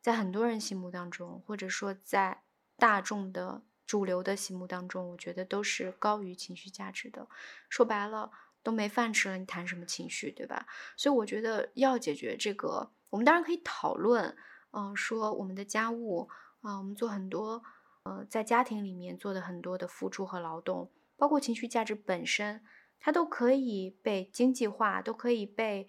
[0.00, 2.42] 在很多人心目当中，或者说在
[2.76, 3.62] 大众的。
[3.86, 7.28] 主流的心目当中，我觉得都是高于情绪价值的。
[7.68, 10.66] 说白了，都没饭吃了，你谈什么情绪，对吧？
[10.96, 14.36] 所以我觉得要解决这个，我们当然可以讨论，
[14.72, 16.28] 嗯，说我们的家务
[16.62, 17.62] 啊，我们做很多，
[18.02, 22.62] 呃，在家庭里面做的很多的付出和劳动，包括情绪价值本身，
[22.98, 25.88] 它都可以被经济化，都可以被。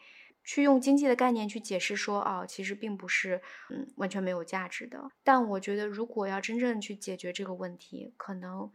[0.50, 5.10] 去用经济的概念去解释说，哦，其实并不是，嗯，完全没有价值的。
[5.22, 8.72] 但我觉得，如果要真正去解决这个问题，可能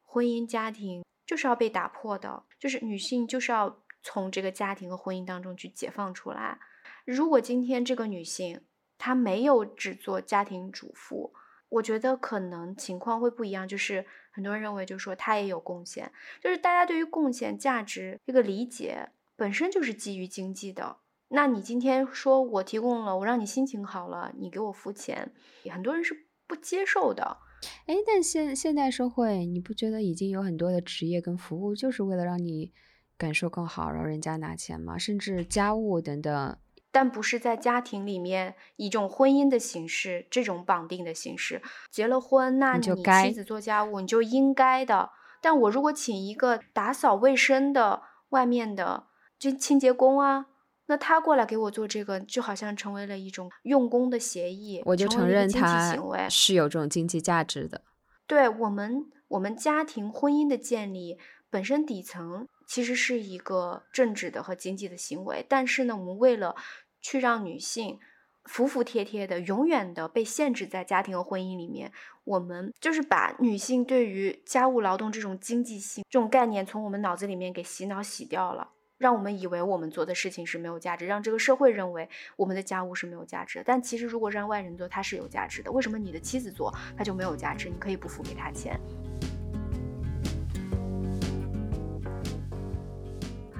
[0.00, 6.58] 婚姻家庭就是要被打破的，就是女性就是要从这个家庭和婚姻当中去解放出来。
[7.04, 8.62] 如果今天这个女性
[8.96, 11.34] 她没有只做家庭主妇，
[11.68, 13.68] 我觉得可能情况会不一样。
[13.68, 20.96] 就是很多人认为，就说他也有贡献，就是大家对于贡献价值这个理解本身就是基于经济的。
[21.28, 25.32] 那你今天说我提供了，我让你心情好了，你给我付钱，
[25.70, 27.38] 很多人是不接受的。
[27.86, 32.72] 哎，但现现代社会，你不觉得已经有很多的职业跟服务，就是为了让你
[33.16, 34.98] 感受更好，然后人家拿钱吗？
[34.98, 36.58] 甚至家务等等，
[36.92, 41.60] 但不是在家庭里面以一种婚姻的形式，这种绑定的形式。
[41.90, 42.82] 结了婚，那你
[43.24, 45.10] 妻子做家务，你就应该的。
[45.40, 50.46] 但我如果请一个打扫卫生的外面的就清洁工啊。
[50.86, 55.96] 那他过来给我做这个，就好像成为了一种用工的协议，我就承认他
[56.28, 57.82] 是有这种经济价值的。
[58.26, 66.54] 对我们，我们家庭婚姻的建立本身底层其实是一个政治的和经济的行为，但是呢，我们为了
[67.02, 67.98] 去让女性
[68.44, 71.92] 服服帖帖的，永远的被限制在家庭和婚姻里面。
[72.24, 83.60] 我们就是把女性对于家务劳动这种经济性这种概念从我们脑子里面给洗脑洗掉了，让我们以为我们做的事情是没有价值，让这个社会认为我们的家务是没有价值。
[83.66, 85.72] 但其实如果让外人做，它是有价值的。
[85.72, 87.68] 为什么你的妻子做，它就没有价值？
[87.68, 88.80] 你可以不付给他钱。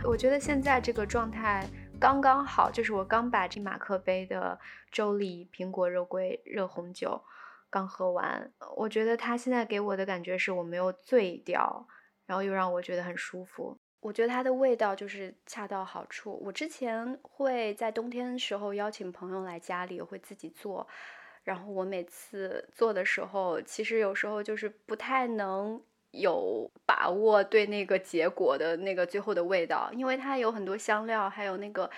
[0.05, 1.69] 我觉得现在这个状态
[2.03, 4.59] 刚刚好，就是我刚把这马克杯的
[4.91, 7.23] 周丽苹果肉桂热红酒
[7.71, 11.87] 刚喝完，我觉得它现在给我的感觉是我没有醉掉，
[12.27, 13.79] 然后又让我觉得很舒服。
[14.01, 16.37] 我觉得它的味道就是恰到好处。
[16.45, 20.85] 我之前会在冬天时候邀请朋友来家里，会自己做，
[21.45, 25.81] 然后我每次做的时候，其实有时候就是不太能。
[26.13, 31.91] 有把握对那个结果的那个最后的味道，因为它有很多香料，还有那个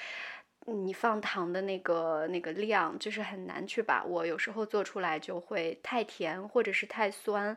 [0.66, 4.24] 你放糖的那个那个量，就是很难去把握。
[4.24, 7.56] 有时候做出来就会太甜或者是太酸，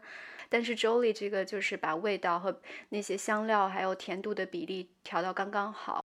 [0.49, 6.03] 但是 Jolie 这个就是把味道和那些香料还有甜度的比例调到刚刚好。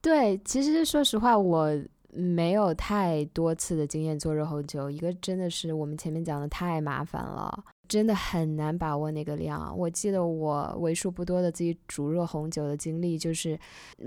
[0.00, 1.70] 对，其实说实话，我
[2.10, 7.64] 没有太多次的经验做热红酒，一个真的是我们前面讲的太麻烦了。
[7.92, 9.76] 真的很难把握那个量。
[9.76, 13.58] 我记得我为数不多的自己煮热红酒的经历，就是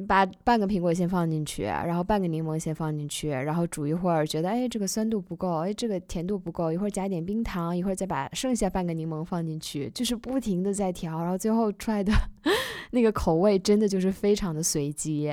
[0.08, 12.12] 把半个苹果先放进去，然后半个柠檬先放进去，然后煮一会儿，觉得哎这个酸度不够，哎这个甜度不够，一会儿加点冰糖，一会儿再把剩下半个柠檬放进去，就是不停的在调，然后最后出来的
[12.90, 15.32] 那个口味真的就是非常的随机。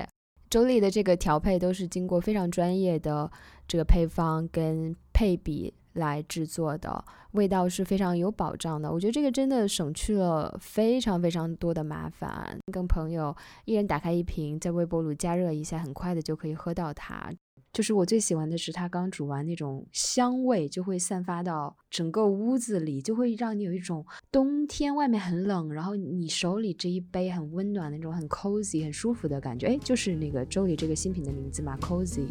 [0.51, 3.31] 周丽的这个调配都是经过非常专业的
[3.67, 5.73] 这个配方跟配比。
[5.95, 12.59] 来制作的味道是非常有保障的，我觉得这个真的省去了非常非常多的麻烦。
[12.73, 17.33] 跟朋友一人打开一瓶，在微波炉加热一下，很快的就可以喝到它。
[17.73, 29.69] 就是我最喜欢的是它刚煮完那种香味，就会散发到整个屋子里，就会让你有一种冬天外面很冷，然后你手里这一杯很温暖那种很 cozy 很舒服的感觉。
[29.69, 32.27] 哎，就是那个周里这个新品的名字嘛，cozy。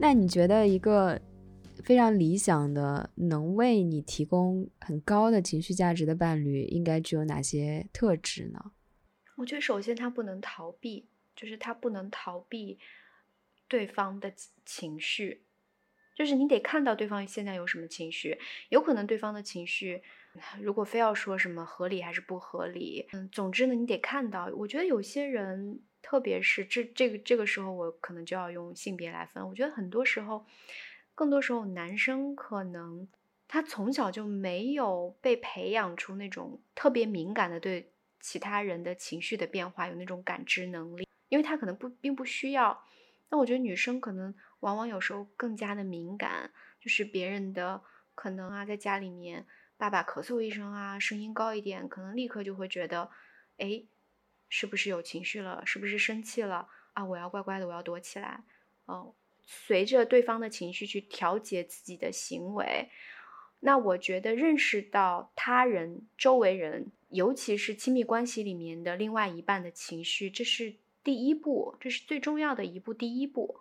[0.00, 1.20] 那你觉得一个
[1.82, 8.70] 非常理想的、能为你提供很高的情绪价值的伴侣，应该具有哪些特质呢？
[9.36, 12.78] 我觉得首先他不能逃避，就是他不能逃避
[13.66, 14.32] 对方的
[14.64, 15.42] 情绪，
[16.14, 20.00] 就是你得看到对方现在有什么情绪，有可能对方的情绪，
[20.60, 24.46] 如果非要说什么合理还是不合理，嗯，总之呢，你得看到。
[24.58, 25.80] 我觉得有些人。
[26.00, 29.46] 特别是这这个这个时候，我可能就要用性别来分。
[29.48, 30.46] 我觉得很多时候，
[31.14, 33.06] 更多时候男生可能
[33.46, 42.82] 他从小就没有被培养出那种特别敏感的对其他人的情绪的变化有那种感知能力，因为他可能不并不需要。
[43.30, 47.82] 那我觉得女生可能往往有时候更加的敏感，就是别人的
[48.14, 53.10] 可能啊，在家里面爸爸咳嗽一声啊，声音高一点，可能立刻就会觉得，
[53.58, 53.84] 哎。
[54.48, 55.62] 是不是有情绪了？
[55.64, 57.04] 是不是生气了啊？
[57.04, 58.42] 我要乖乖的，我要躲起来。
[58.86, 62.88] 哦，随着对方的情绪去调节自己的行为。
[63.60, 72.94] 那我觉得认识到他人、周围人，尤其是亲密关系里面的另外一半的情绪，这是第一步，这是最重要的一步。
[72.94, 73.60] 第一步，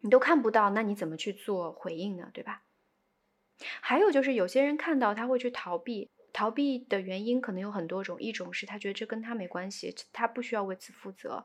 [0.00, 2.30] 你都看不到，那你怎么去做回应呢？
[2.34, 2.62] 对吧？
[3.80, 6.10] 还有就是有些人看到他会去逃避。
[6.36, 11.42] 逃避的原因可能有很多种，一种是他觉得这跟他没关系，他不需要为此负责。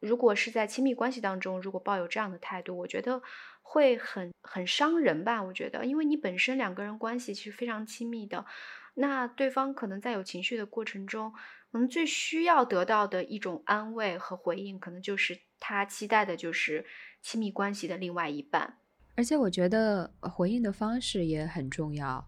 [0.00, 3.20] 如果是在亲密关系当中，如果抱有这样的态度，我觉得
[3.60, 5.42] 会很很伤人吧。
[5.42, 8.46] 我觉得，因为你本身两个人关系其实非常亲密的，
[8.94, 11.30] 那对方可能在有情绪的过程中，
[11.70, 16.86] 可能最需要得到的一种安慰和回应，可能就是他期待的就是
[17.20, 18.78] 亲密关系的另外一半。
[19.14, 22.26] 而且我觉得回应的方式也很重要。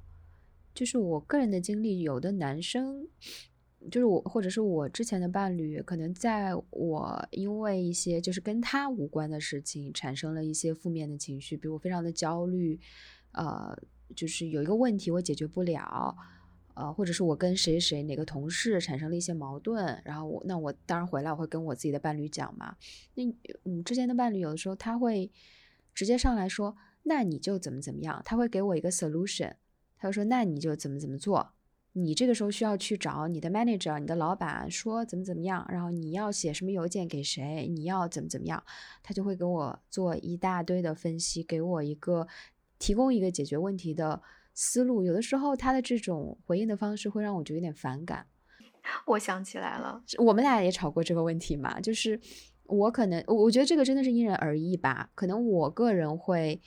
[0.75, 3.07] 就是我个人的经历，有的男生，
[3.91, 12.81] 就是我或者是我之前的伴侣，可能在我因为一些就是跟他无关的事情，产生了一些负面的情绪，比如我非常的焦虑，
[13.33, 13.79] 呃，
[14.17, 16.17] 就是有一个问题我解决不了，
[16.75, 22.77] 呃，或者是我跟谁谁哪个同事产生了一些矛盾，然后我那我当然回来我会跟我自己的伴侣讲嘛，
[23.15, 23.23] 那
[23.65, 25.31] 嗯之前的伴侣有的时候他会
[25.95, 29.55] 直接上来说，那你就怎么怎么样，他会给我一个 solution。
[30.05, 31.53] 他说：“那你就怎么怎么做？
[31.93, 37.67] 你这个时候需要去找你的 manager，你的老板说怎么怎么样，然后你要写什么邮件给谁？
[37.69, 38.63] 你要怎么怎么样？
[39.03, 42.27] 他就会给我做一大堆的分析，给我一个
[42.79, 44.21] 提供一个解决问题的
[44.53, 45.03] 思路。
[45.03, 48.27] 有的时候他的这种回应的方式会让我觉得有点反感。
[49.07, 52.21] 我想起来了，我们俩也吵过这个问题嘛，就是
[52.65, 55.11] 我可能，我我觉得这个真的是因人而异吧。
[55.15, 56.61] 可能我个人会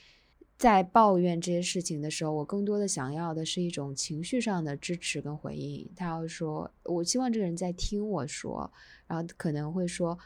[0.58, 5.88] 在抱怨这些事情的时候，我更多的想要的是一种情绪上的支持跟回应。
[5.95, 8.72] 他要说，我希望这个人在听我说，
[9.05, 10.18] 然后可能会说，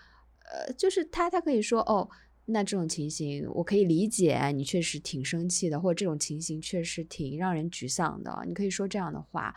[0.49, 2.09] 呃，就是他他可以说，哦，
[2.45, 9.53] 那这种情形我可以理解，你确实挺生气的，或者这种情形确实挺让人沮丧的，你可以说这样的话。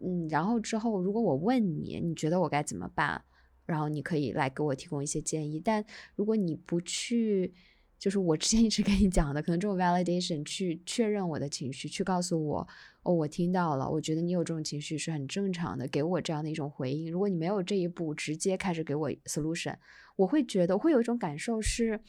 [0.00, 3.22] 嗯，然后之后如果我问你，你觉得我该怎么办？
[3.66, 5.60] 然后你可以来给我提供一些建议。
[5.60, 5.84] 但
[6.16, 7.52] 如果你不去，
[7.98, 12.68] 就是我之前一直跟你讲的，可能这种 validation 去确认我的情绪，去告诉我，
[13.02, 17.10] 哦，我听到了，我觉得你有这种情绪是很正常的，给我这样的一种回应。
[17.10, 19.74] 如果你没有这一步，直接开始给我 solution，
[20.16, 22.00] 我会觉得，会有一种感受是，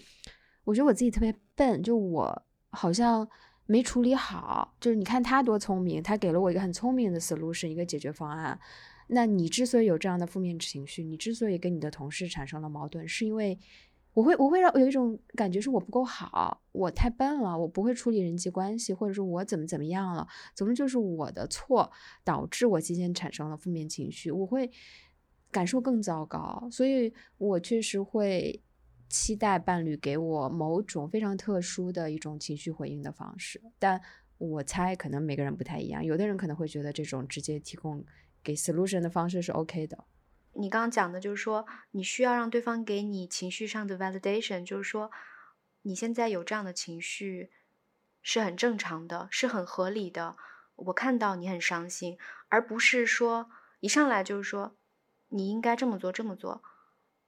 [0.63, 3.27] 我觉得我自己特别笨，就我好像。
[3.71, 8.59] 没处理好，就是你看他多聪明，他给了我一个很聪明的 solution，一个解决方案。
[9.09, 13.59] 那你之所以有这样的负面情绪，你之所以跟你的同事产生了矛盾，是因为
[14.19, 21.89] 我会我会让有一种感觉是我不够好，我太笨了，我不会处理人际关系，或者是我怎么怎么样了，总之就是我的错
[22.25, 24.69] 导致我今天产生了负面情绪，我会
[25.49, 28.61] 感受更糟糕，所以我确实会。
[29.11, 33.99] 期待伴侣给我某种非常特殊的一种情绪回应的方式，但
[34.37, 36.05] 我猜可能每个人不太一样。
[36.05, 38.05] 有的人可能会觉得这种直接提供
[38.43, 39.97] 给 solution 的方式是 OK 的。
[40.59, 45.09] 你刚刚讲的就是说，你需要让对方给你情绪上的 validation，就是说
[45.83, 47.51] 你现在有这样的情绪
[48.21, 50.35] 是很正常的，是很合理的。
[50.75, 52.17] 我看到你很伤心，
[52.49, 53.49] 而不是说
[53.79, 54.75] 一上来就是说
[55.29, 56.61] 你应该这么做，这么做。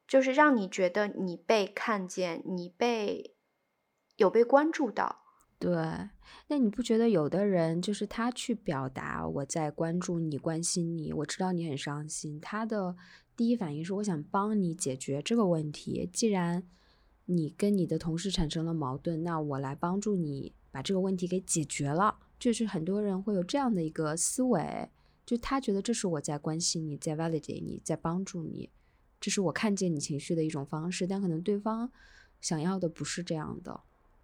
[0.08, 3.34] 就是让你觉得你被看见，你被
[4.18, 5.21] 有被关注到。
[5.62, 5.72] 对，
[6.48, 12.96] 那你不觉得有的人就是他去表达我在关注你、关心你，我知道你很伤心，他的
[13.38, 16.10] 第一反应是我想帮你解决这个问题。
[16.12, 16.64] 既然
[17.26, 22.18] 你跟你的同事产生了矛盾，那我来帮助你把这个问题给解决了。
[22.40, 24.90] 就是很多人会有这样的一个思维，
[25.24, 28.72] 就他觉得这是我在关心你，在 validate 你，在帮助你。
[29.20, 31.92] 这是我看见你情绪的一种方式，但可能对方
[32.40, 33.82] 想要的不是这样的。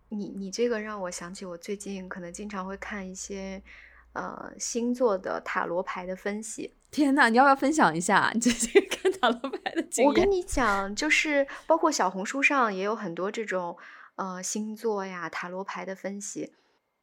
[0.09, 3.61] 你你这个让我想起我最近可能经常会看一些
[4.13, 6.73] 呃星座的塔罗牌的分析。
[6.89, 10.07] 天呐，你要不要分享一下你 最近看塔罗牌的经验？
[10.07, 13.77] 我跟你讲，就是包括小红书上也有很多这种
[14.15, 16.53] 呃星座呀塔罗牌的分析。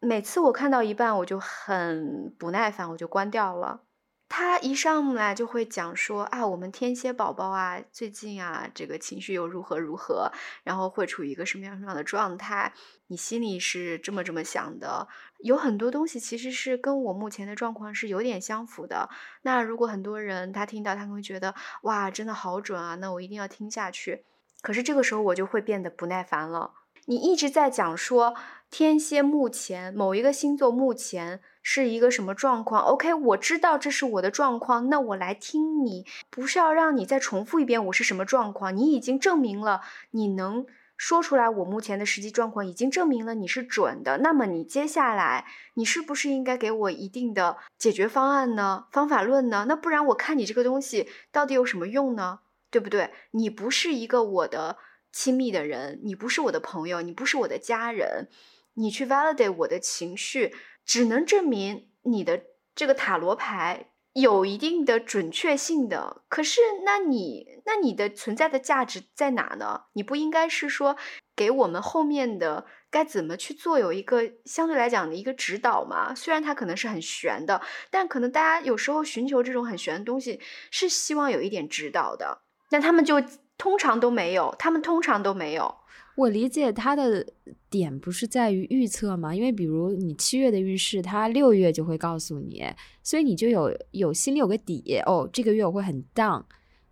[0.01, 3.83] 每次我看到一半，我就很不耐烦，我就关掉了。
[4.27, 10.33] 他一上来就会讲说啊，我们天蝎宝宝啊，最近啊，这个情绪又如何如何，
[10.65, 12.73] 然后会处于一个什么样什么样的状态？
[13.07, 15.07] 你心里是这么这么想的，
[15.41, 19.09] 有很多东西其实是跟我目前的状况是有点相符的。
[19.43, 24.25] 那如果很多人他听到，他会觉得哇，真的好准啊，那我一定要听下去。
[24.63, 26.73] 可是这个时候我就会变得不耐烦了。
[27.05, 28.35] 你一直在讲说
[28.71, 31.41] 天蝎目前某一个星座目前。
[31.67, 38.77] 是一个什么状况？OK，我知道这是我的状况，那我来听你，不是要让你再重复一遍我是什么状况。
[38.77, 40.67] 你已经证明了你能
[40.99, 44.19] 说出来我目前的实际状况，已经证明了你是准的。
[44.19, 48.85] 那么你接下来，你是不是应该给我一定的解决方案呢？
[48.93, 49.65] 方法论呢？
[49.67, 52.41] 那不然我看你这个东西到底有什么用呢？
[52.71, 53.11] 对不对？
[53.31, 54.77] 你不是一个我的
[55.11, 58.29] 亲密的人，你不是我的朋友，你不是我的家人，
[58.75, 60.55] 你去 validate 我的情绪。
[60.85, 62.43] 只能证明你的
[62.75, 69.85] 这个塔罗牌有一定的准确性的，可是那你那你的存在的价值在哪呢？
[69.95, 70.97] 你不应该是说
[71.35, 76.15] 给我们后面的该怎么去做有一个相对来讲的一个指导吗？
[76.15, 77.61] 虽然它可能是很玄的，
[77.91, 83.21] 但可能大家有时候寻求这种很玄的东西是希望有一点指导的，但他们就
[83.59, 85.77] 通常都没有，他们通常都没有。
[86.17, 87.27] 我理解他的
[87.69, 89.35] 点不是在于预测吗？
[89.35, 92.65] 因为比如你七月的运势，他六月就会告诉你，
[93.03, 95.29] 所以你就有有心里有个底哦。
[95.33, 96.43] 这个月我会很 down，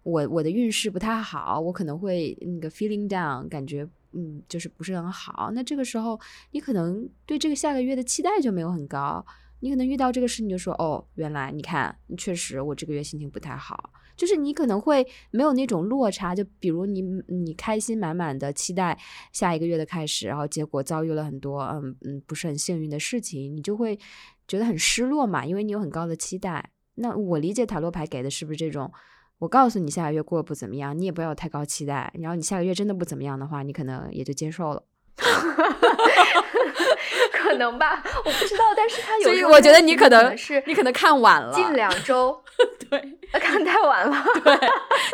[0.02, 5.50] 我我的运势不太好，我可能会那个 feeling down，感觉嗯就是不是很好。
[5.54, 6.18] 那这个时候
[6.50, 9.24] 你可能对这个下个月的期待就没有很高。
[9.60, 13.92] 你可能遇到这个事，你就说哦，原来你看，确实我这个月心情不太好。
[14.22, 18.96] 就是你可能会没有那种落差，就比如你你开心满满的期待
[19.32, 23.98] 下一个月的开始，然后结果遭遇了很多嗯嗯不是很幸运的事情，你就会
[24.46, 26.70] 觉得很失落嘛，因为你有很高的期待。
[26.94, 28.92] 那我理解塔罗牌给的是不是这种？
[29.40, 34.84] 我告诉你下个月过得不怎么样，你也不要太高期待，然后你下个月真的不怎么样的话，你可能也就接受了。
[37.32, 39.24] 可能吧，我不知道，但是他有。
[39.24, 41.52] 所以我觉得你可能是你可能看晚了。
[41.52, 42.40] 近两周。
[42.92, 43.00] 对，
[43.40, 44.22] 看太晚了。
[44.44, 44.54] 对，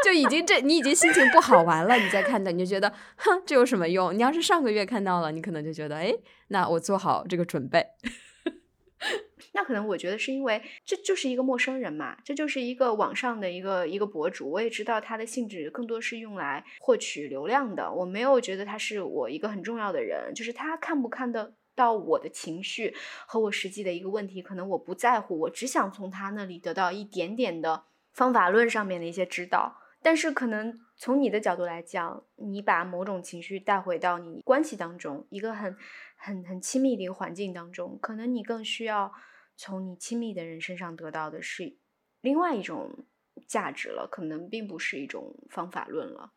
[0.05, 4.13] 就已经这你已经心情不好完了，你再看的你就觉得，哼，这有什么用？
[4.13, 6.13] 你要是上个月看到了，你可能就觉得，哎，
[6.49, 7.87] 那我做好这个准备。
[9.55, 22.93] 那可能我觉得是因为这就是一个陌生人嘛，这就是一个网上的一个一个博主，我也知道他的性质更多是用来获取流量的，我没有觉得他是我一个很重要的人，就是他看不看得到我的情绪
[23.27, 35.77] 和我实际的一个问题，可能我不在乎，我只想从他那里得到一点点的方法论上面的一些指导，但是可能从你的角度来讲，你把某种情绪带回到你关系当中，一个很
[36.17, 39.13] 很很亲密的一个环境当中，可能你更需要。
[39.61, 41.77] 从你亲密的人身上得到的是
[42.21, 43.07] 另外一种
[43.49, 46.31] 价值了，可能并不是一种方法论了。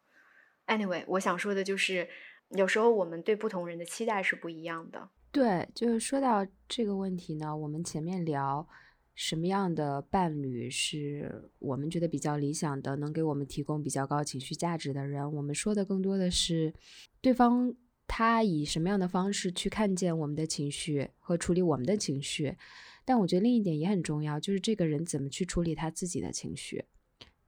[0.66, 2.10] Anyway，我想说的就是，
[2.50, 5.12] 有时候我们对不同人的期待是不一样的。
[5.32, 8.68] 对，就是说到这个问题呢，我们前面聊
[9.16, 15.34] 什么样的伴侣是我们觉得比较理想的，能给我们提供比较高情绪价值的人。
[15.34, 16.74] 我们说的更多的是
[17.22, 17.74] 对方
[18.08, 22.58] 他以什么样的方式去看见我们的情绪和处理我们的情绪。
[23.06, 26.84] 但我觉得另一点也很重要，就是这个人怎么去处理他自己的情绪。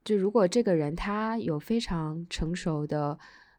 [0.06, 3.18] 就如果这个人他有非常成熟的，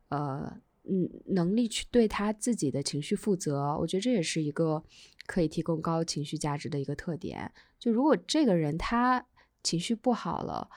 [0.09, 4.83] 呃，嗯，能力去对他自己的情绪负责，我觉得这也是一个
[5.27, 7.53] 可以提供高情绪价值的一个特点。
[7.79, 9.27] 就如果这个人他
[9.63, 10.71] 情绪不好了，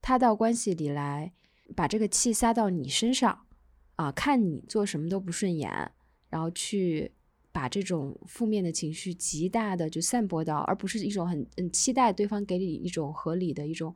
[0.00, 1.32] 他到关系里来
[1.76, 3.46] 把这个气撒到你身上，
[3.96, 5.92] 啊，看你做什么都不顺眼，
[6.28, 7.12] 然后去。
[7.50, 13.92] 把这种负面的情绪极大的就散播到，而不是一种很嗯期待对方给你一种合理的一种，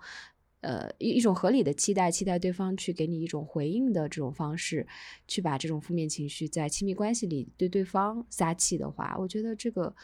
[0.62, 4.86] 呃一一种合理的期待，期待对方去给你一种回应的这种方式，
[5.28, 9.94] 去把这种负面情绪在亲密关系里对对方撒气的话，我觉得这个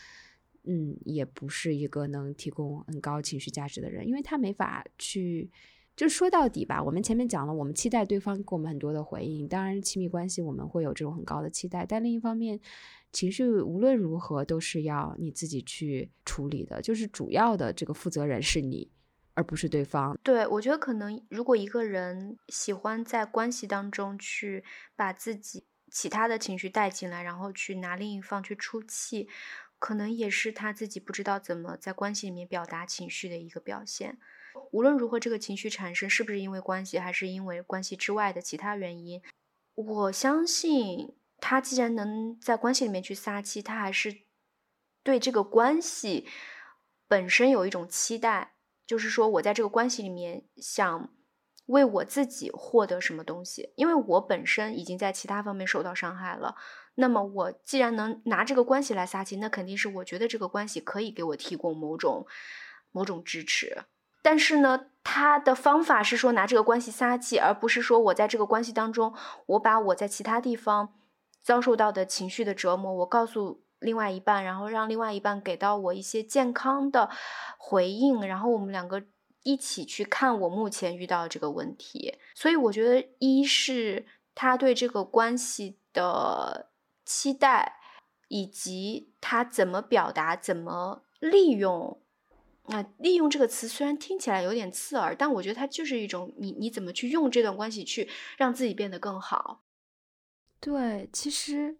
[0.65, 5.51] 嗯也不是一个能提供很高情绪价值的人，因为他没法去。
[5.97, 12.61] 就说到底吧，我们前面讲了，我们期待对方给我们很多的回应，当然亲密关系我们会有这种很高的期待，但另一方面。
[13.11, 18.87] 情绪无论如何都是要你自己去处理的，就是主要的这个负责人是你，
[19.39, 20.19] 而不是对方。
[20.25, 24.65] 对，我觉得可能如果一个人喜欢在关系当中去
[24.97, 29.29] 把自己其他的情绪带进来，然后去拿另一方去出气，
[29.79, 34.19] 可能也是他自己不知道怎么在关系里面表达情绪的一个表现。
[34.73, 39.23] 无论如何，这个情绪产生是不是因为关系，还是因为关系之外的其他原因，
[39.77, 41.15] 我相信。
[41.41, 44.23] 他既然能在关系里面去撒气，他还是
[45.05, 46.27] 对这个关系
[47.07, 48.55] 本身有一种期待，
[48.89, 51.11] 就是说我在这个关系里面想
[51.67, 56.57] 为我自己获得什么东西，因为我本身已经在其他方面受到伤害了。
[56.95, 62.27] 那么我既然能拿这个关系来撒气，那肯定是我觉得这个关系可以给我提供某种
[62.91, 63.85] 某种支持。
[64.23, 69.15] 但是呢，他的方法是说拿这个关系撒气，而不是说我在这个关系当中，
[69.47, 70.95] 我把我在其他地方。
[71.41, 77.11] 遭受到的情绪的折磨，我告诉另外一半，然后让另外一半给到我一些健康的
[77.59, 79.03] 回应，然后我们两个
[79.43, 82.15] 一起去看我目前遇到这个问题。
[82.35, 86.71] 所以我觉得，一是他对这个关系的
[87.05, 87.81] 期待，
[88.29, 92.01] 以及他怎么表达、怎么利用。
[92.71, 99.63] 那利用这个词虽然听起来有点刺耳，但我觉得它就是一种你你怎么去用这段关系去让自己变得更好。
[100.61, 101.79] 对，其实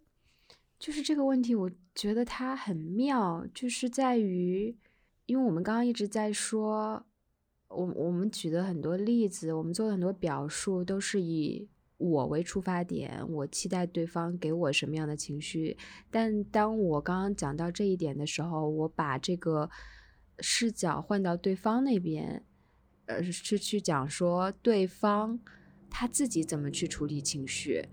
[0.79, 4.77] 就是这个问题，我觉得它很妙，就是在于，
[5.25, 7.05] 因为我们刚刚一直在说，
[7.67, 11.67] 我我们举的很多例子，我们做的很多表述，都是以
[11.97, 15.77] 我为出发点，我期待对方给我什么样的情绪。
[16.09, 19.69] 但当我刚刚讲到这一点的时候，我把这个
[20.39, 22.45] 视角换到对方那边，
[23.07, 25.37] 呃，是去讲说对方
[25.89, 27.85] 他自己怎么去处理情绪。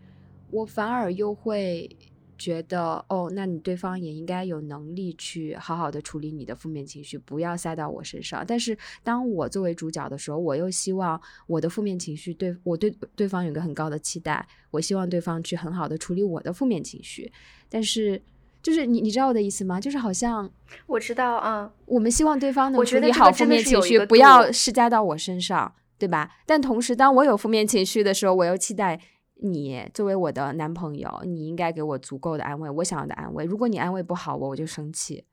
[0.53, 1.99] 我反而又会
[2.39, 8.45] 觉得，哦，那你对方也应该有能力去好好的处理你的负面情绪，不要塞到我身上。
[8.47, 17.33] 但是当我作为主角的时候，我又希望我的负面情绪对我对对方有个很高的期待，我希望对方去很好的处理我的负面情绪。
[17.69, 18.21] 但是，
[18.63, 19.81] 就是你你知道我的意思吗？
[19.81, 20.51] 就是好像
[20.87, 26.37] 我知道，啊，我们希望对方能处理好负面情绪，不要施加到我身上，对吧？
[26.47, 29.01] 但同时，当我有负面情绪的时候，我又期待。
[29.43, 33.45] 你作为我的男朋友，你应该给我足够的安慰，我想要的安慰。
[33.45, 35.27] 如果你安慰不好我，我就生气。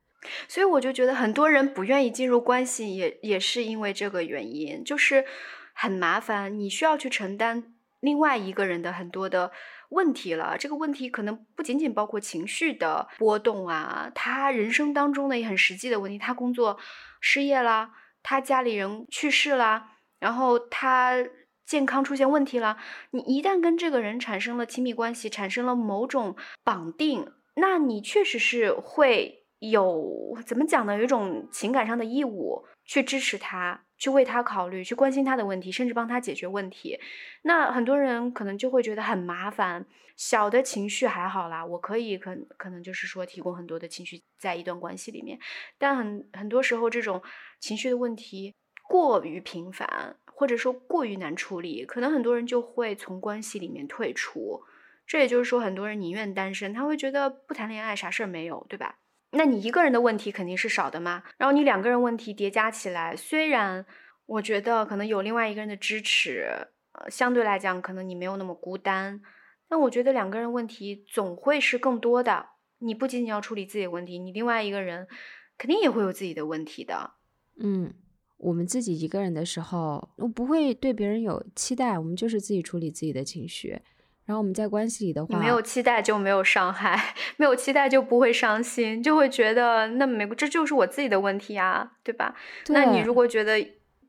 [0.48, 5.24] 所以我就觉得很多人不愿意进入关系，也也是因为这个原因，就是
[5.74, 9.52] 很麻烦，你需要去承担另外一个人的很多的
[9.90, 10.56] 问题了。
[10.58, 16.78] 这个问题可能不仅仅包括情绪的波动啊，他人生当中的也很实际的问题，他工作
[17.20, 17.90] 失业啦，
[18.22, 19.90] 他家里人去世啦。
[20.18, 21.16] 然后他
[21.66, 22.76] 健康出现问题了，
[23.10, 30.96] 你一旦跟这个人产生了亲密关系，产生了某种绑定，那你确实是会有怎么讲呢？
[30.96, 36.98] 有一种情感上的义务去支持他，去为他考虑，去关心他的问题，甚至帮他解决问题。
[37.42, 39.86] 那很多人可能就会觉得很麻烦。
[40.16, 45.36] 小的情绪还好啦，我可以可可能就是说提供很多的情绪在一段关系里面，
[45.76, 47.20] 但很很多时候这种
[47.58, 48.54] 情绪的问题
[48.88, 54.60] 过于频繁，或者说过于难处理，可能很多人就会从关系里面退出。
[55.06, 58.98] 这也就是说，很多人宁愿单身，他会觉得不谈恋爱啥事儿没有，对吧？
[59.30, 63.84] 那你一个人的问题肯定是少的嘛，然后你两个人问题叠加起来，虽然
[64.26, 69.20] 我觉得可能有另外一个人的支持，呃，相对来讲可能你没有那么孤单。
[69.68, 72.46] 但我觉得两个人问题总会是更多的。
[72.78, 75.08] 你不仅仅要处理自己的问题，你另外一个人
[75.58, 77.12] 肯定也会有自己的问题的。
[77.58, 77.94] 嗯，
[78.44, 83.80] 我们自己一个人的时候，我不会对别人有期待，我们就是自己处理自己的情绪。
[84.26, 92.34] 然后我们在关系里的话，没有期待就没有伤害， 没有期待就不会伤心，就会觉得那没这就是我自己的问题啊，对吧？
[92.68, 93.66] 那你如果觉得。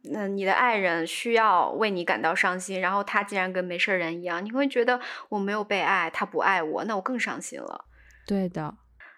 [0.07, 7.85] 那你的爱人需要为你感到伤心，然后他竟然跟没事人一样，你会觉得我没有被爱，他不爱我，那我更伤心了。
[8.27, 8.75] 对的，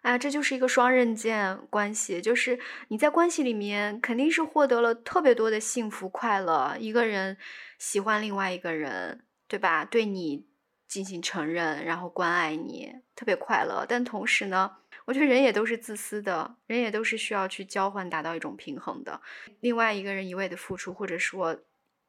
[0.08, 7.36] 啊，这就是一个双刃剑关系，就是你在关系里面肯定是获得了特别多的幸福快乐，一个人
[7.78, 9.84] 喜欢另外一个人，对吧？
[9.84, 10.46] 对你
[10.88, 13.86] 进行承认，然后关爱你，特别快乐。
[13.86, 14.78] 但同时呢？
[15.04, 19.22] 我觉得人也都是自私的，人也都是需要去交换，达到一种平衡的。
[19.60, 21.58] 另外一个人一味的付出，或者说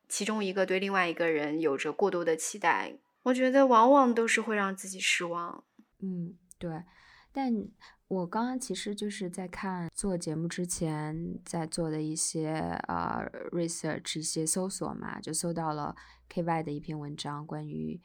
[0.09, 2.95] 其中一个对另外一个人有着过多的期待，
[3.25, 5.65] 我觉得往往都是会让自己失望。
[6.01, 6.71] 嗯，对。
[7.39, 7.55] 但
[8.09, 12.49] 我刚刚其实就是在看做节目之前在做的一些
[12.89, 15.95] 呃 research 一些搜索嘛，就搜到了
[16.29, 18.01] KY 的一篇文章，关于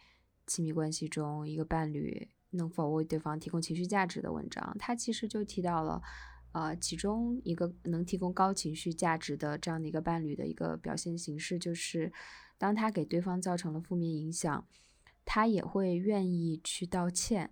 [0.46, 2.30] 亲密关系中一个伴侣。
[2.52, 6.00] 能否为对方提供情绪价值的文章，他其实就提到了，
[6.52, 12.14] 呃，其中一个能提供高情绪价值的这样的一个伴侣的一个表现形式，就是
[12.60, 14.68] 当他给对方造成了负面影响，
[15.26, 17.50] 他也会愿意去道歉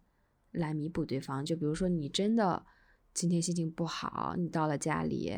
[0.52, 1.44] 来弥补对方。
[1.44, 2.66] 就比如说，你真的
[3.14, 5.36] 今天心情不好，你到了家里。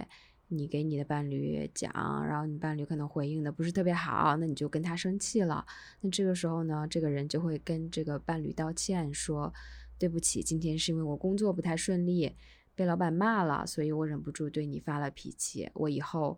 [0.50, 1.92] 你给你的伴侣讲，
[2.28, 5.66] 然后你伴侣可能回应的不是特别好，那你就跟他生气了。
[6.02, 9.52] 那这个时候呢，这个人就会跟这个伴侣道歉，说
[9.98, 12.36] 对不起，今天是因为我工作不太顺利，
[12.76, 15.68] 被老板骂了，所以我忍不住对你发了脾气。
[15.74, 16.38] 我以后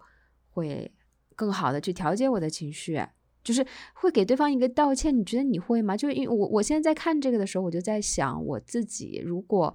[0.49, 0.89] 会
[1.35, 3.05] 更好的去调节我的情绪，
[3.45, 5.17] 就是会给对方一个道歉。
[5.17, 5.95] 你觉得你会吗？
[5.95, 9.73] 就因为我我现在在看这个的时候，我就在想我自己如果。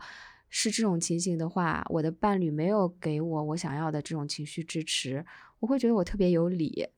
[0.52, 5.24] 是这种情形的话，我的伴侣没有给我我想要的这种情绪支持，
[5.60, 6.88] 我会觉得我特别有理，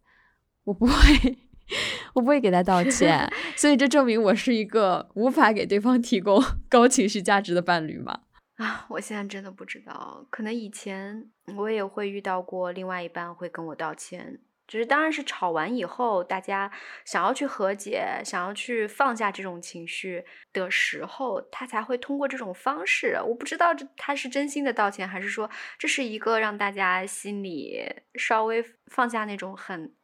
[0.64, 1.37] 我不会，
[2.16, 8.20] 我不会给他道歉， 所以这证明我是一个无法给对方提供 高情绪价值的伴侣嘛？
[8.57, 14.41] 啊，我现在真的不知道，可能以前我也会遇到过另外一半会跟我道歉。
[14.67, 16.71] 就是，当然是吵完以后，大家
[17.05, 23.21] 想要去和解，想要去放下这种情绪的时候，他才会通过这种方式。
[23.27, 27.85] 我不知道这他是真心的道歉，还是说这是一个让大家心里
[28.15, 29.95] 稍微放下那种很、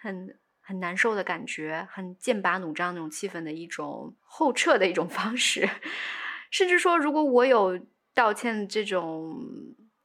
[0.00, 5.68] 很、很难受的感觉，很剑拔弩张那种气氛的一种后撤的一种方式。
[6.52, 7.80] 甚至说，如果我有
[8.14, 9.36] 道歉这种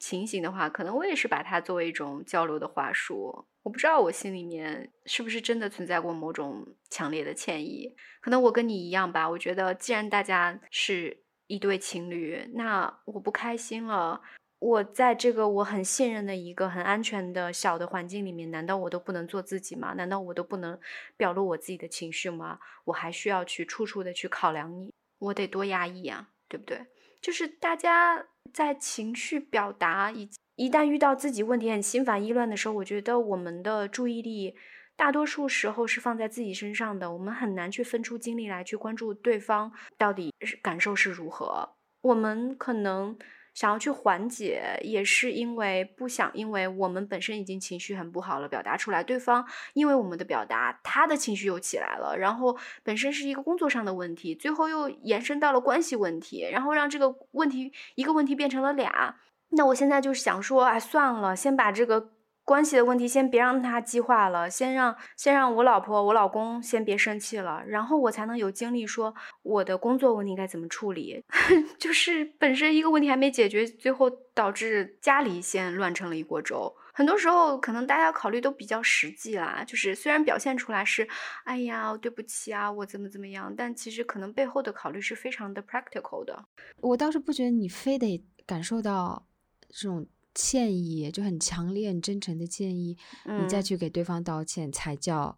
[0.06, 3.48] 情形的话，可能我也是把它作为一种交流的话术。
[3.64, 9.28] 我不知道我心里面是不是真的存在过某种强烈的歉意，可能我跟你一样吧。
[9.28, 14.22] 我觉得既然大家是一对情侣，那我不开心了，
[14.60, 19.96] 我在这个我很信任的一个很安全的小的环境里面，难道我都不能做自己吗？
[19.96, 20.80] 难道我都不能
[21.18, 22.60] 表露我自己的情绪吗？
[22.84, 26.86] 我还需要去处处的去考量你，我得多压抑啊，对不对？
[27.20, 30.30] 就是大家在情绪表达以。
[30.56, 34.56] 一旦遇到自己问题很心烦意乱的时候，我觉得我们的注意力
[34.96, 41.76] 大多数时候是放在自己身上的，我们很难去分出精力来去关注对方到底是感受是如何。
[42.00, 43.18] 我们可能
[43.56, 49.44] 想要去缓解，也是因为不想，因为我们本身已经情绪很不好了，表达出来，对方
[49.74, 59.16] 因为我们的表达，他的情绪又起来了，然后本身是一个工作上的问题，最后又延伸到了关系问题，然后让这个问题一个问题变成了俩。
[59.50, 62.12] 那我现在就是想说，哎，算了，先把这个
[62.46, 71.24] 关系的问题先别让他激化了，先让先让我老婆、我老公先别生气了，然后我才能有精力说我的工作问题该怎么处理。
[71.80, 76.72] 就是本身一个问题还没解决，最后导致家里先乱成了一锅粥。
[76.94, 81.06] 很多时候可能大家考虑都比较实际啦，就是虽然表现出来是，
[81.46, 86.46] 哎呀，对不起啊，我怎么怎么样，但其实可能背后的考虑是非常的 practical 的。
[86.80, 89.26] 我倒是不觉得你非得感受到
[89.70, 95.36] 这种歉意，就很强烈、很真诚的歉意，你再去给对方道歉才叫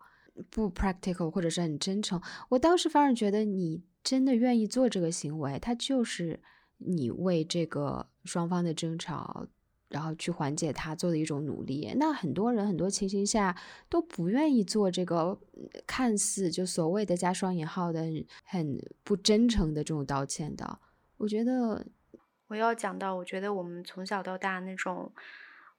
[0.50, 2.22] 不 practical，或者是很真诚。
[2.50, 6.42] 我当时反而觉得你真的愿意做这个行为，它就是
[6.80, 9.48] 你为这个双方的争吵。
[9.90, 15.40] 然后去缓解他做的一种努力，那很多人很多情形下都不愿意做这个
[15.86, 18.06] 看似就所谓的加双引号的
[18.44, 20.80] 很不真诚的这种道歉的。
[21.16, 21.88] 我觉得
[22.48, 25.14] 我要讲到，我觉得我们从小到大那种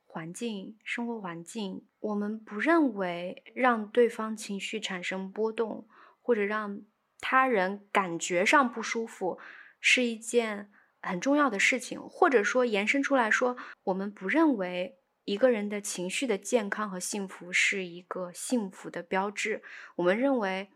[0.06, 5.88] 环境、生活环境，我们不认为让对方情绪产生波动，
[6.20, 6.82] 或者让
[7.20, 9.38] 他人感觉上不舒服，
[9.80, 10.70] 是一件。
[11.00, 19.62] 很重要的事情，或者说延伸出来说，我们不认为一个人的情绪的健康和幸福是一个幸福的标志。
[19.94, 20.68] 我们认为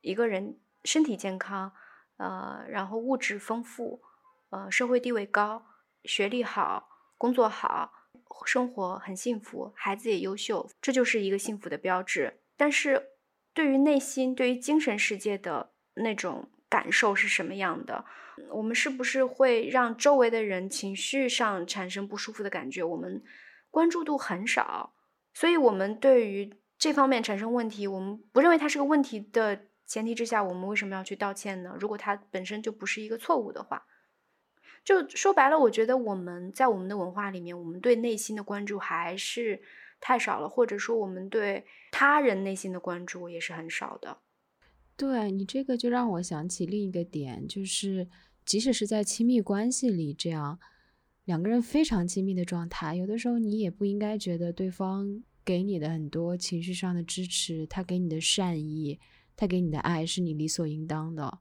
[0.00, 1.70] 一个人身体健康，
[2.16, 4.02] 呃，然后物质丰富，
[4.50, 5.66] 呃，社会地位高，
[6.04, 7.92] 学历好，工作好，
[8.44, 12.40] 生活很幸福，孩子也优秀，这就是一个幸福的标志。
[12.56, 13.10] 但是
[13.52, 16.50] 对于内心，对于精神世界的那种。
[16.70, 18.04] 感受是什么样的？
[18.50, 22.84] 我们是不是会让周围的人情绪上产生不舒服的感觉？
[22.84, 23.24] 我们
[23.70, 24.92] 关注度很少，
[25.32, 31.74] 所以我们对于这方面产生问题，我们不认为它是个问题的前提之下，我们为什么要去道歉呢？
[31.80, 33.86] 如果它本身就不是一个错误的话，
[34.88, 39.60] 就说白了，我觉得我们在我们的文化里面，我们对内心的关注还是
[40.00, 44.16] 太少了，或者说我们对他人内心的关注也是很少的。
[44.96, 48.08] 对你这个就让我想起另一个点，就是
[48.46, 50.58] 即使是在亲密关系里，这样
[51.26, 58.98] 两个人非常亲密的状态，有的时候你也不应该觉得对方给你的很多情绪上的支持，他给你的善意，
[59.36, 61.40] 他给你的爱是你理所应当的。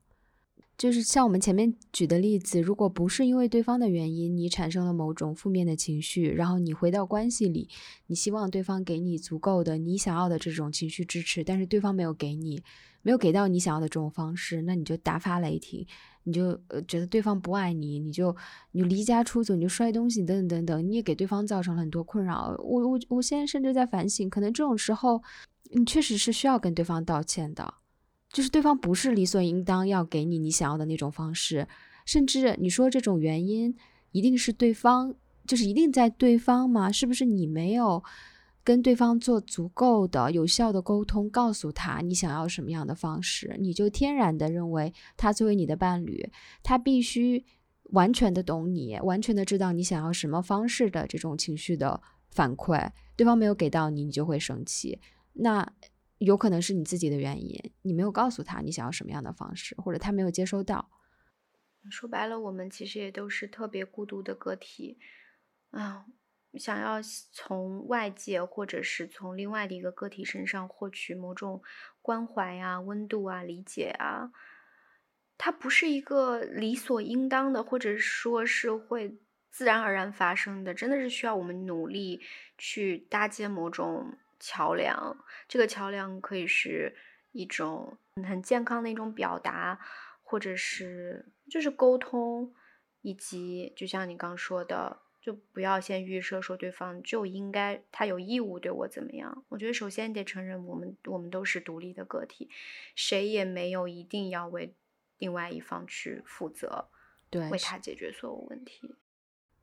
[0.77, 7.67] 就是像我们前面举的例子，如果不是因为对方的原因，你产生了某种负面的情绪，然后你回到关系里，
[8.05, 12.61] 你希望对方给你足够的你想要的这种情绪支持，但是对方没有给你。
[13.03, 15.87] 没有给到你想要的这种方式，那你就大发雷霆，
[16.23, 18.35] 你就呃觉得对方不爱你，你就
[18.73, 22.53] 你离家出走，你就摔东西等等等等，你也给对方造成了很多困扰。
[22.59, 25.23] 我我我现在甚至在反省，可能这种时候
[25.71, 27.75] 你确实是需要跟对方道歉的，
[28.31, 31.67] 就是对方不是理所应当要给你你想要的那种方式，
[32.05, 33.75] 甚至你说这种原因
[34.11, 35.15] 一定是对方，
[35.45, 36.91] 就是一定在对方吗？
[36.91, 38.03] 是不是你没有？
[38.63, 46.29] 跟对方做足够的有效的沟通，告诉他你想要什么样的方式，你就天然的认为他作为你的伴侣，
[46.61, 47.45] 他必须
[47.91, 52.91] 完全的懂你，完全的知道你想要什么方式的这种情绪的反馈。
[53.15, 54.99] 对方没有给到你，你就会生气。
[55.31, 55.65] 那
[56.19, 60.89] 有可能是你自己的原因，你没有告诉他你想要什么样的方式，或者他没有接收到。
[61.89, 64.97] 说白了，我们其实也都是特别孤独的个体
[65.71, 66.05] 啊。
[66.57, 66.99] 想要
[67.31, 71.61] 从外界或者是从另外的一个个体身上获取某种
[72.01, 74.31] 关怀啊、温度啊、理解啊，
[75.37, 79.19] 它不是一个理所应当的，或者说是会
[79.51, 82.21] 自然而然发生的，真的是需要我们努力
[82.57, 85.17] 去搭建某种桥梁。
[85.47, 86.95] 这个桥梁可以是
[87.31, 89.79] 一种很健康的一种表达，
[90.23, 92.53] 或者是就是沟通，
[93.01, 94.99] 以及就像你刚说的。
[95.19, 99.43] 就不要先预设说对方就应该他有义务对我怎么样。
[99.49, 102.49] 我觉得首先得承认我们我们都是独立的个体，
[102.95, 104.73] 谁也没有一定要为
[105.17, 106.87] 另外一方去负责，
[107.29, 108.95] 对，为他解决所有问题。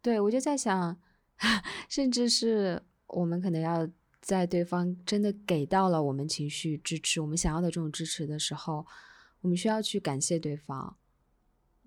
[0.02, 1.00] 对，我就在想，
[1.88, 3.88] 甚至是我们可能要
[4.24, 8.86] 在对方真的给到了我们情绪支持、我们想要的这种支持的时候，
[9.42, 10.96] 我们需要去感谢对方，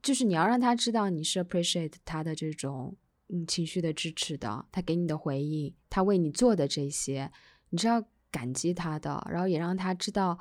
[0.02, 2.96] 就是你要让他知道你是 appreciate 他的这种。
[3.30, 7.30] 嗯，情绪的支持的，他给你的回应，他为你做的这些，
[7.72, 10.40] 你是要感激他的，然后也让他知道，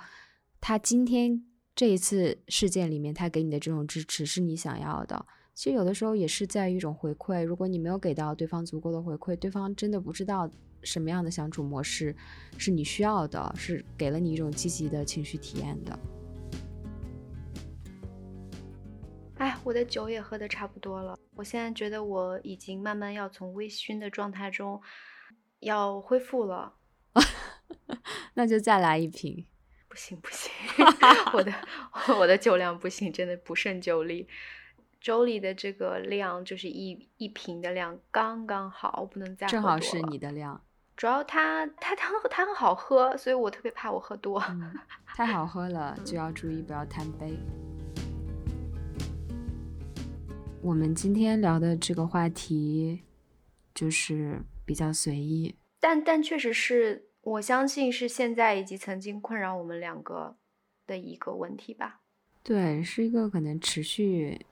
[0.61, 1.45] 他今天
[1.75, 5.27] 这一次事件里面，他给你的这种支持是你想要的。
[5.53, 10.49] 其实有的时候也是在于一种回馈，如果你没有给到对方足够的回馈，对方真的不知道
[10.83, 12.14] 什么样的相处模式
[12.57, 15.99] 是你需要的，是给了你一种积极的情绪体验的。
[19.39, 24.81] 哎，我的酒也喝的差不多了，我现在觉得我已经慢慢要从微醺的状态中
[25.61, 26.74] 要恢复了，
[28.35, 29.47] 那就再来一瓶。
[29.89, 30.53] 不行不行，
[31.33, 31.53] 我的
[32.18, 34.29] 我的酒量不行，真的不胜酒力。
[35.07, 40.61] 粥里的这个量就是一一瓶的量刚刚好，不能再正好是你的量。
[40.97, 44.43] 主要它它它它很好喝，所以我特别怕我喝多。
[44.51, 44.75] 嗯，
[45.15, 47.39] 太好喝了 就要注意不要贪杯。
[50.61, 53.05] 我们今天聊的这个话题
[53.73, 60.35] 就是比较随意，但但确实是我相信是现在以及曾经困扰我们两个
[60.85, 62.01] 的一个问题吧。
[62.43, 64.45] 对，是一个可能持续。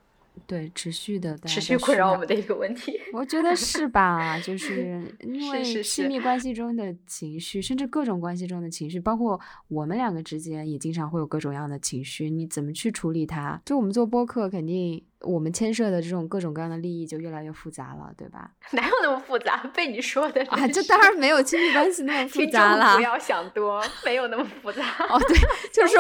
[0.46, 4.38] 对，持续的持续困扰我们的一个问题，我觉得是吧？
[4.42, 13.60] 就是因为亲密关系中的情绪，甚至各种关系中的情绪，包括我们两个之间也经常会有各种样的情绪，你怎么去处理它？
[13.64, 18.50] 就我们做播客，肯定我们牵涉的这种各种各样的利益就越来越复杂了，对吧？
[18.72, 19.56] 哪有那么复杂？
[19.74, 22.96] 被你说的啊，这当然没有亲密关系那么 复杂了。
[22.96, 24.82] 不要想多，没有那么复杂。
[25.08, 25.36] 哦，对，
[25.72, 25.96] 就是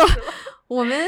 [0.68, 1.06] 我们。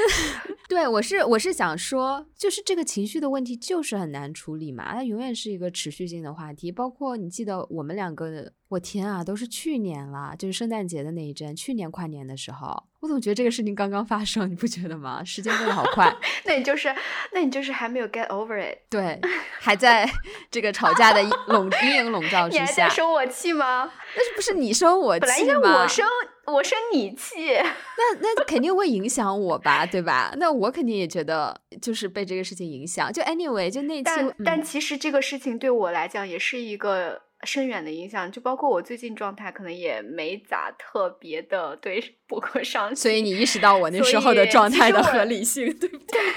[0.68, 6.72] 对，我是我是想说，就是这个情绪的问题就是很难处理嘛，它永远是一个持续性的话题。
[6.72, 15.22] 包括你记得我们两个的，我天啊，都是去年了，就是圣诞节的那一阵，去年跨年的时候，我总觉得这个事情刚刚发生，你不觉得吗？
[15.22, 16.12] 时间过得好快。
[16.44, 16.94] 那你就是，
[17.32, 18.78] 那你就是还没有 get over it。
[18.90, 19.20] 对，
[19.60, 20.08] 还在
[20.50, 22.62] 这个吵架的笼阴影笼罩 之下。
[22.62, 23.90] 你还在生我气吗？
[24.16, 25.26] 那是不是你生我气吗？
[25.26, 26.06] 本来应该我生。
[26.46, 30.32] 我生你气，那那肯定会影响我吧，对吧？
[30.36, 33.12] 那我肯定也觉得就是被这个事情影响。
[33.12, 38.30] 就 anyway，就那期，但但其实这个事情对我来讲也是一个深远的影响。
[38.30, 46.20] 就包括我最近状态可能也没咋特别的对 博客上，所以你意识到我那时候的状态的合理性，对不对？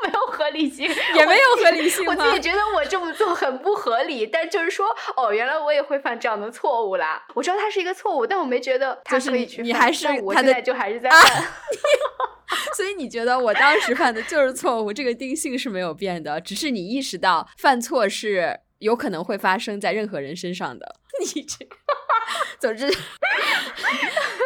[0.00, 7.26] 没有合理性 也没有合理性，我自己觉得我这么做很不合理，但就是说，哦，原来我也会犯这样的错误啦。
[7.34, 11.20] 我知道它是一个错误，但我没觉得它可以去你还是我现在就还是在犯。
[12.76, 20.96] 所以你觉得我当时犯的就是错误，这个定性是没有变的，只是你意识到犯错是有可能会发生在任何人身上的。
[21.34, 21.66] 你这，
[22.60, 22.86] 总之。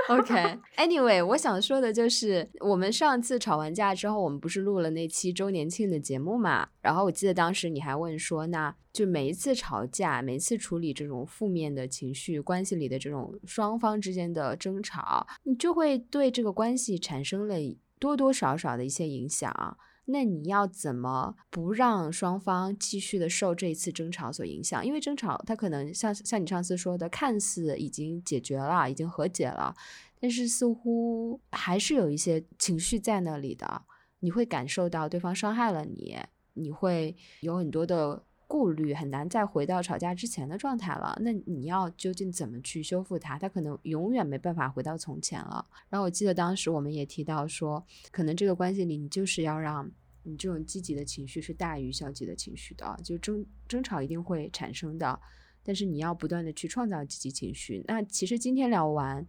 [0.09, 6.69] OK，Anyway，我想说的就是，我们上次吵完架之后，我们不是录了那期周年庆的节目嘛？
[6.81, 17.57] 然后我记得当时你还问说，那就每一次吵架，每一次处理这种负面的情绪，关系里的这种双方之间的争吵，你就会对这个关系产生了
[17.99, 19.79] 多多少少的一些影响。
[20.07, 24.85] 那你要怎么不让双方继续的受这一次争吵所影响？
[24.85, 29.75] 因为争吵，它可能像像你上次说的，看似已经解决了，已经和解了，
[30.21, 33.83] 但是似乎还是有一些情绪在那里的。
[34.21, 36.17] 你会感受到对方伤害了你，
[36.55, 38.23] 你会有很多的
[38.53, 41.17] 顾虑，很难再回到吵架之前的状态了。
[41.23, 43.39] 那你要究竟怎么去修复它？
[43.39, 45.67] 它可能永远没办法回到从前了。
[45.89, 49.91] 然后我记得当时我们也提到说，可能这个关系里，你就是要让。
[50.25, 55.19] 你这种积极的情绪是大于消极的情绪的，就争争吵一定会产生的，
[55.65, 57.83] 但是你要不断的去创造积极情绪。
[57.89, 59.27] 那其实今天聊完，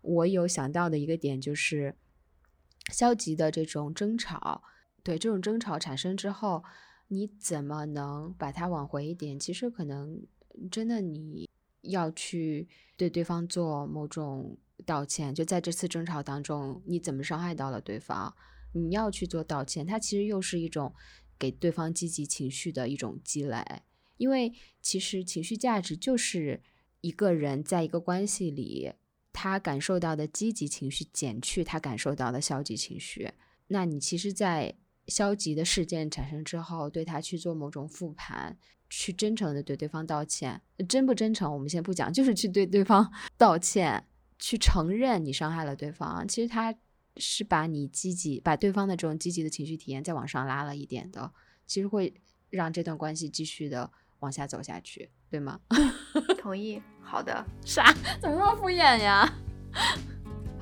[0.00, 1.94] 我有想到的一个点就是，
[2.90, 4.64] 消极的这种争吵，
[5.04, 6.64] 对这种争吵产生之后，
[7.12, 9.38] 你怎么能把它挽回一点？
[9.38, 10.26] 其实可能
[10.70, 11.46] 真的你
[11.82, 14.56] 要去对对方做某种
[14.86, 18.34] 道歉，就在这次争吵当中，你怎么伤害到了对方？
[18.72, 20.94] 你要去做道歉，它其实又是一种
[21.38, 23.62] 给对方积极情绪的一种积累，
[24.16, 26.62] 因为其实情绪价值就是
[27.02, 28.90] 一个人在一个关系里，
[29.34, 33.32] 他感受到的积极情绪减去他感受到的消极情绪。
[33.66, 34.74] 那你其实，在
[35.06, 38.56] 消极的事件产生之后，对他去做某种复盘，
[38.88, 44.06] 去真诚的对对方道歉，真不真诚我们先不讲，就是去对对方 道歉，
[44.38, 46.74] 去承认你伤害了对方，其实他。
[47.18, 51.30] 是把你积极把对方的这种积极的情绪体验再往上拉了一点的，
[51.66, 52.14] 其实会
[52.48, 53.90] 让这段关系继续的
[54.20, 55.60] 往下走下去，对吗？
[56.40, 56.80] 同意。
[57.02, 57.44] 好的。
[57.66, 57.92] 啥？
[58.18, 59.30] 怎么那么敷衍呀？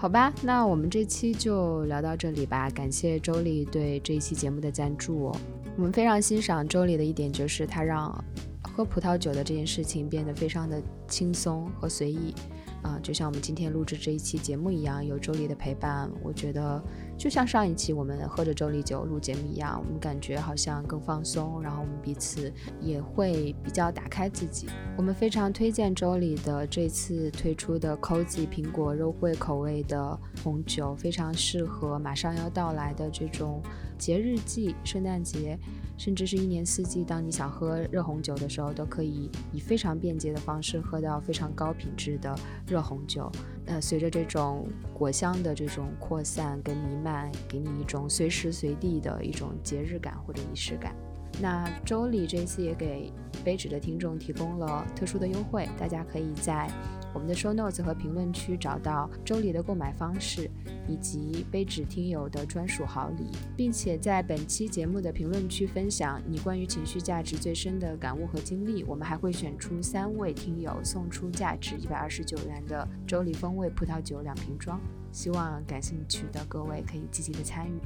[0.01, 2.70] 好吧，那我们这期就聊到这里吧。
[2.70, 5.36] 感谢周丽对这一期节目的赞助哦。
[5.76, 8.24] 我们非常欣赏周丽的一点就是，她让
[8.62, 12.34] 喝葡萄酒的这件事情变得非常的轻松和随意。
[12.83, 16.83] 啊，就像我们今天录制这一期节目一样，有周丽的陪伴，我觉得
[17.18, 24.68] 就像上一期我们喝着周丽酒录节目一样，我们感觉好像更放松，然后我们彼此也会比较打开自己。
[24.97, 33.62] 我们非常推荐周丽的这次推出的 Cozy 苹果肉桂口味的红酒，非常适合马上要到来的这种
[33.99, 35.59] 节日季，圣诞节。
[36.01, 42.34] 甚至是一年四季，当你想喝热红酒的时候，都可以以非常便捷的方式喝到非常高品质的
[42.66, 43.30] 热红酒。
[43.66, 50.96] 那，随着这种果香的这种扩散跟弥漫，给你一种随时随地的一种节日感或者仪式感。
[51.38, 53.12] 那周里这次也给
[53.44, 56.66] 杯纸的听众提供了特殊的优惠，大家可以在
[57.12, 60.50] 我们的 show notes 和评论区找到周礼的购买方式，
[60.88, 68.84] 以及杯纸听友的专属好礼，并且在本期节目的评论区分享你关于情绪价值最深的感悟和经历。
[68.84, 74.80] 我们还会选出三位听友送出价值一百二十九元的周礼风味葡萄酒两瓶装，
[75.12, 77.80] 希望感兴趣的各位可以积极的参与。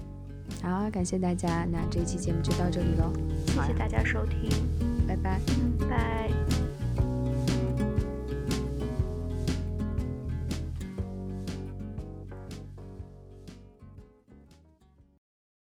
[0.63, 3.11] 好，感谢大家，那这期节目就到这里喽，
[3.47, 4.51] 谢谢大家收听，
[5.07, 5.41] 拜拜，
[5.89, 6.74] 拜。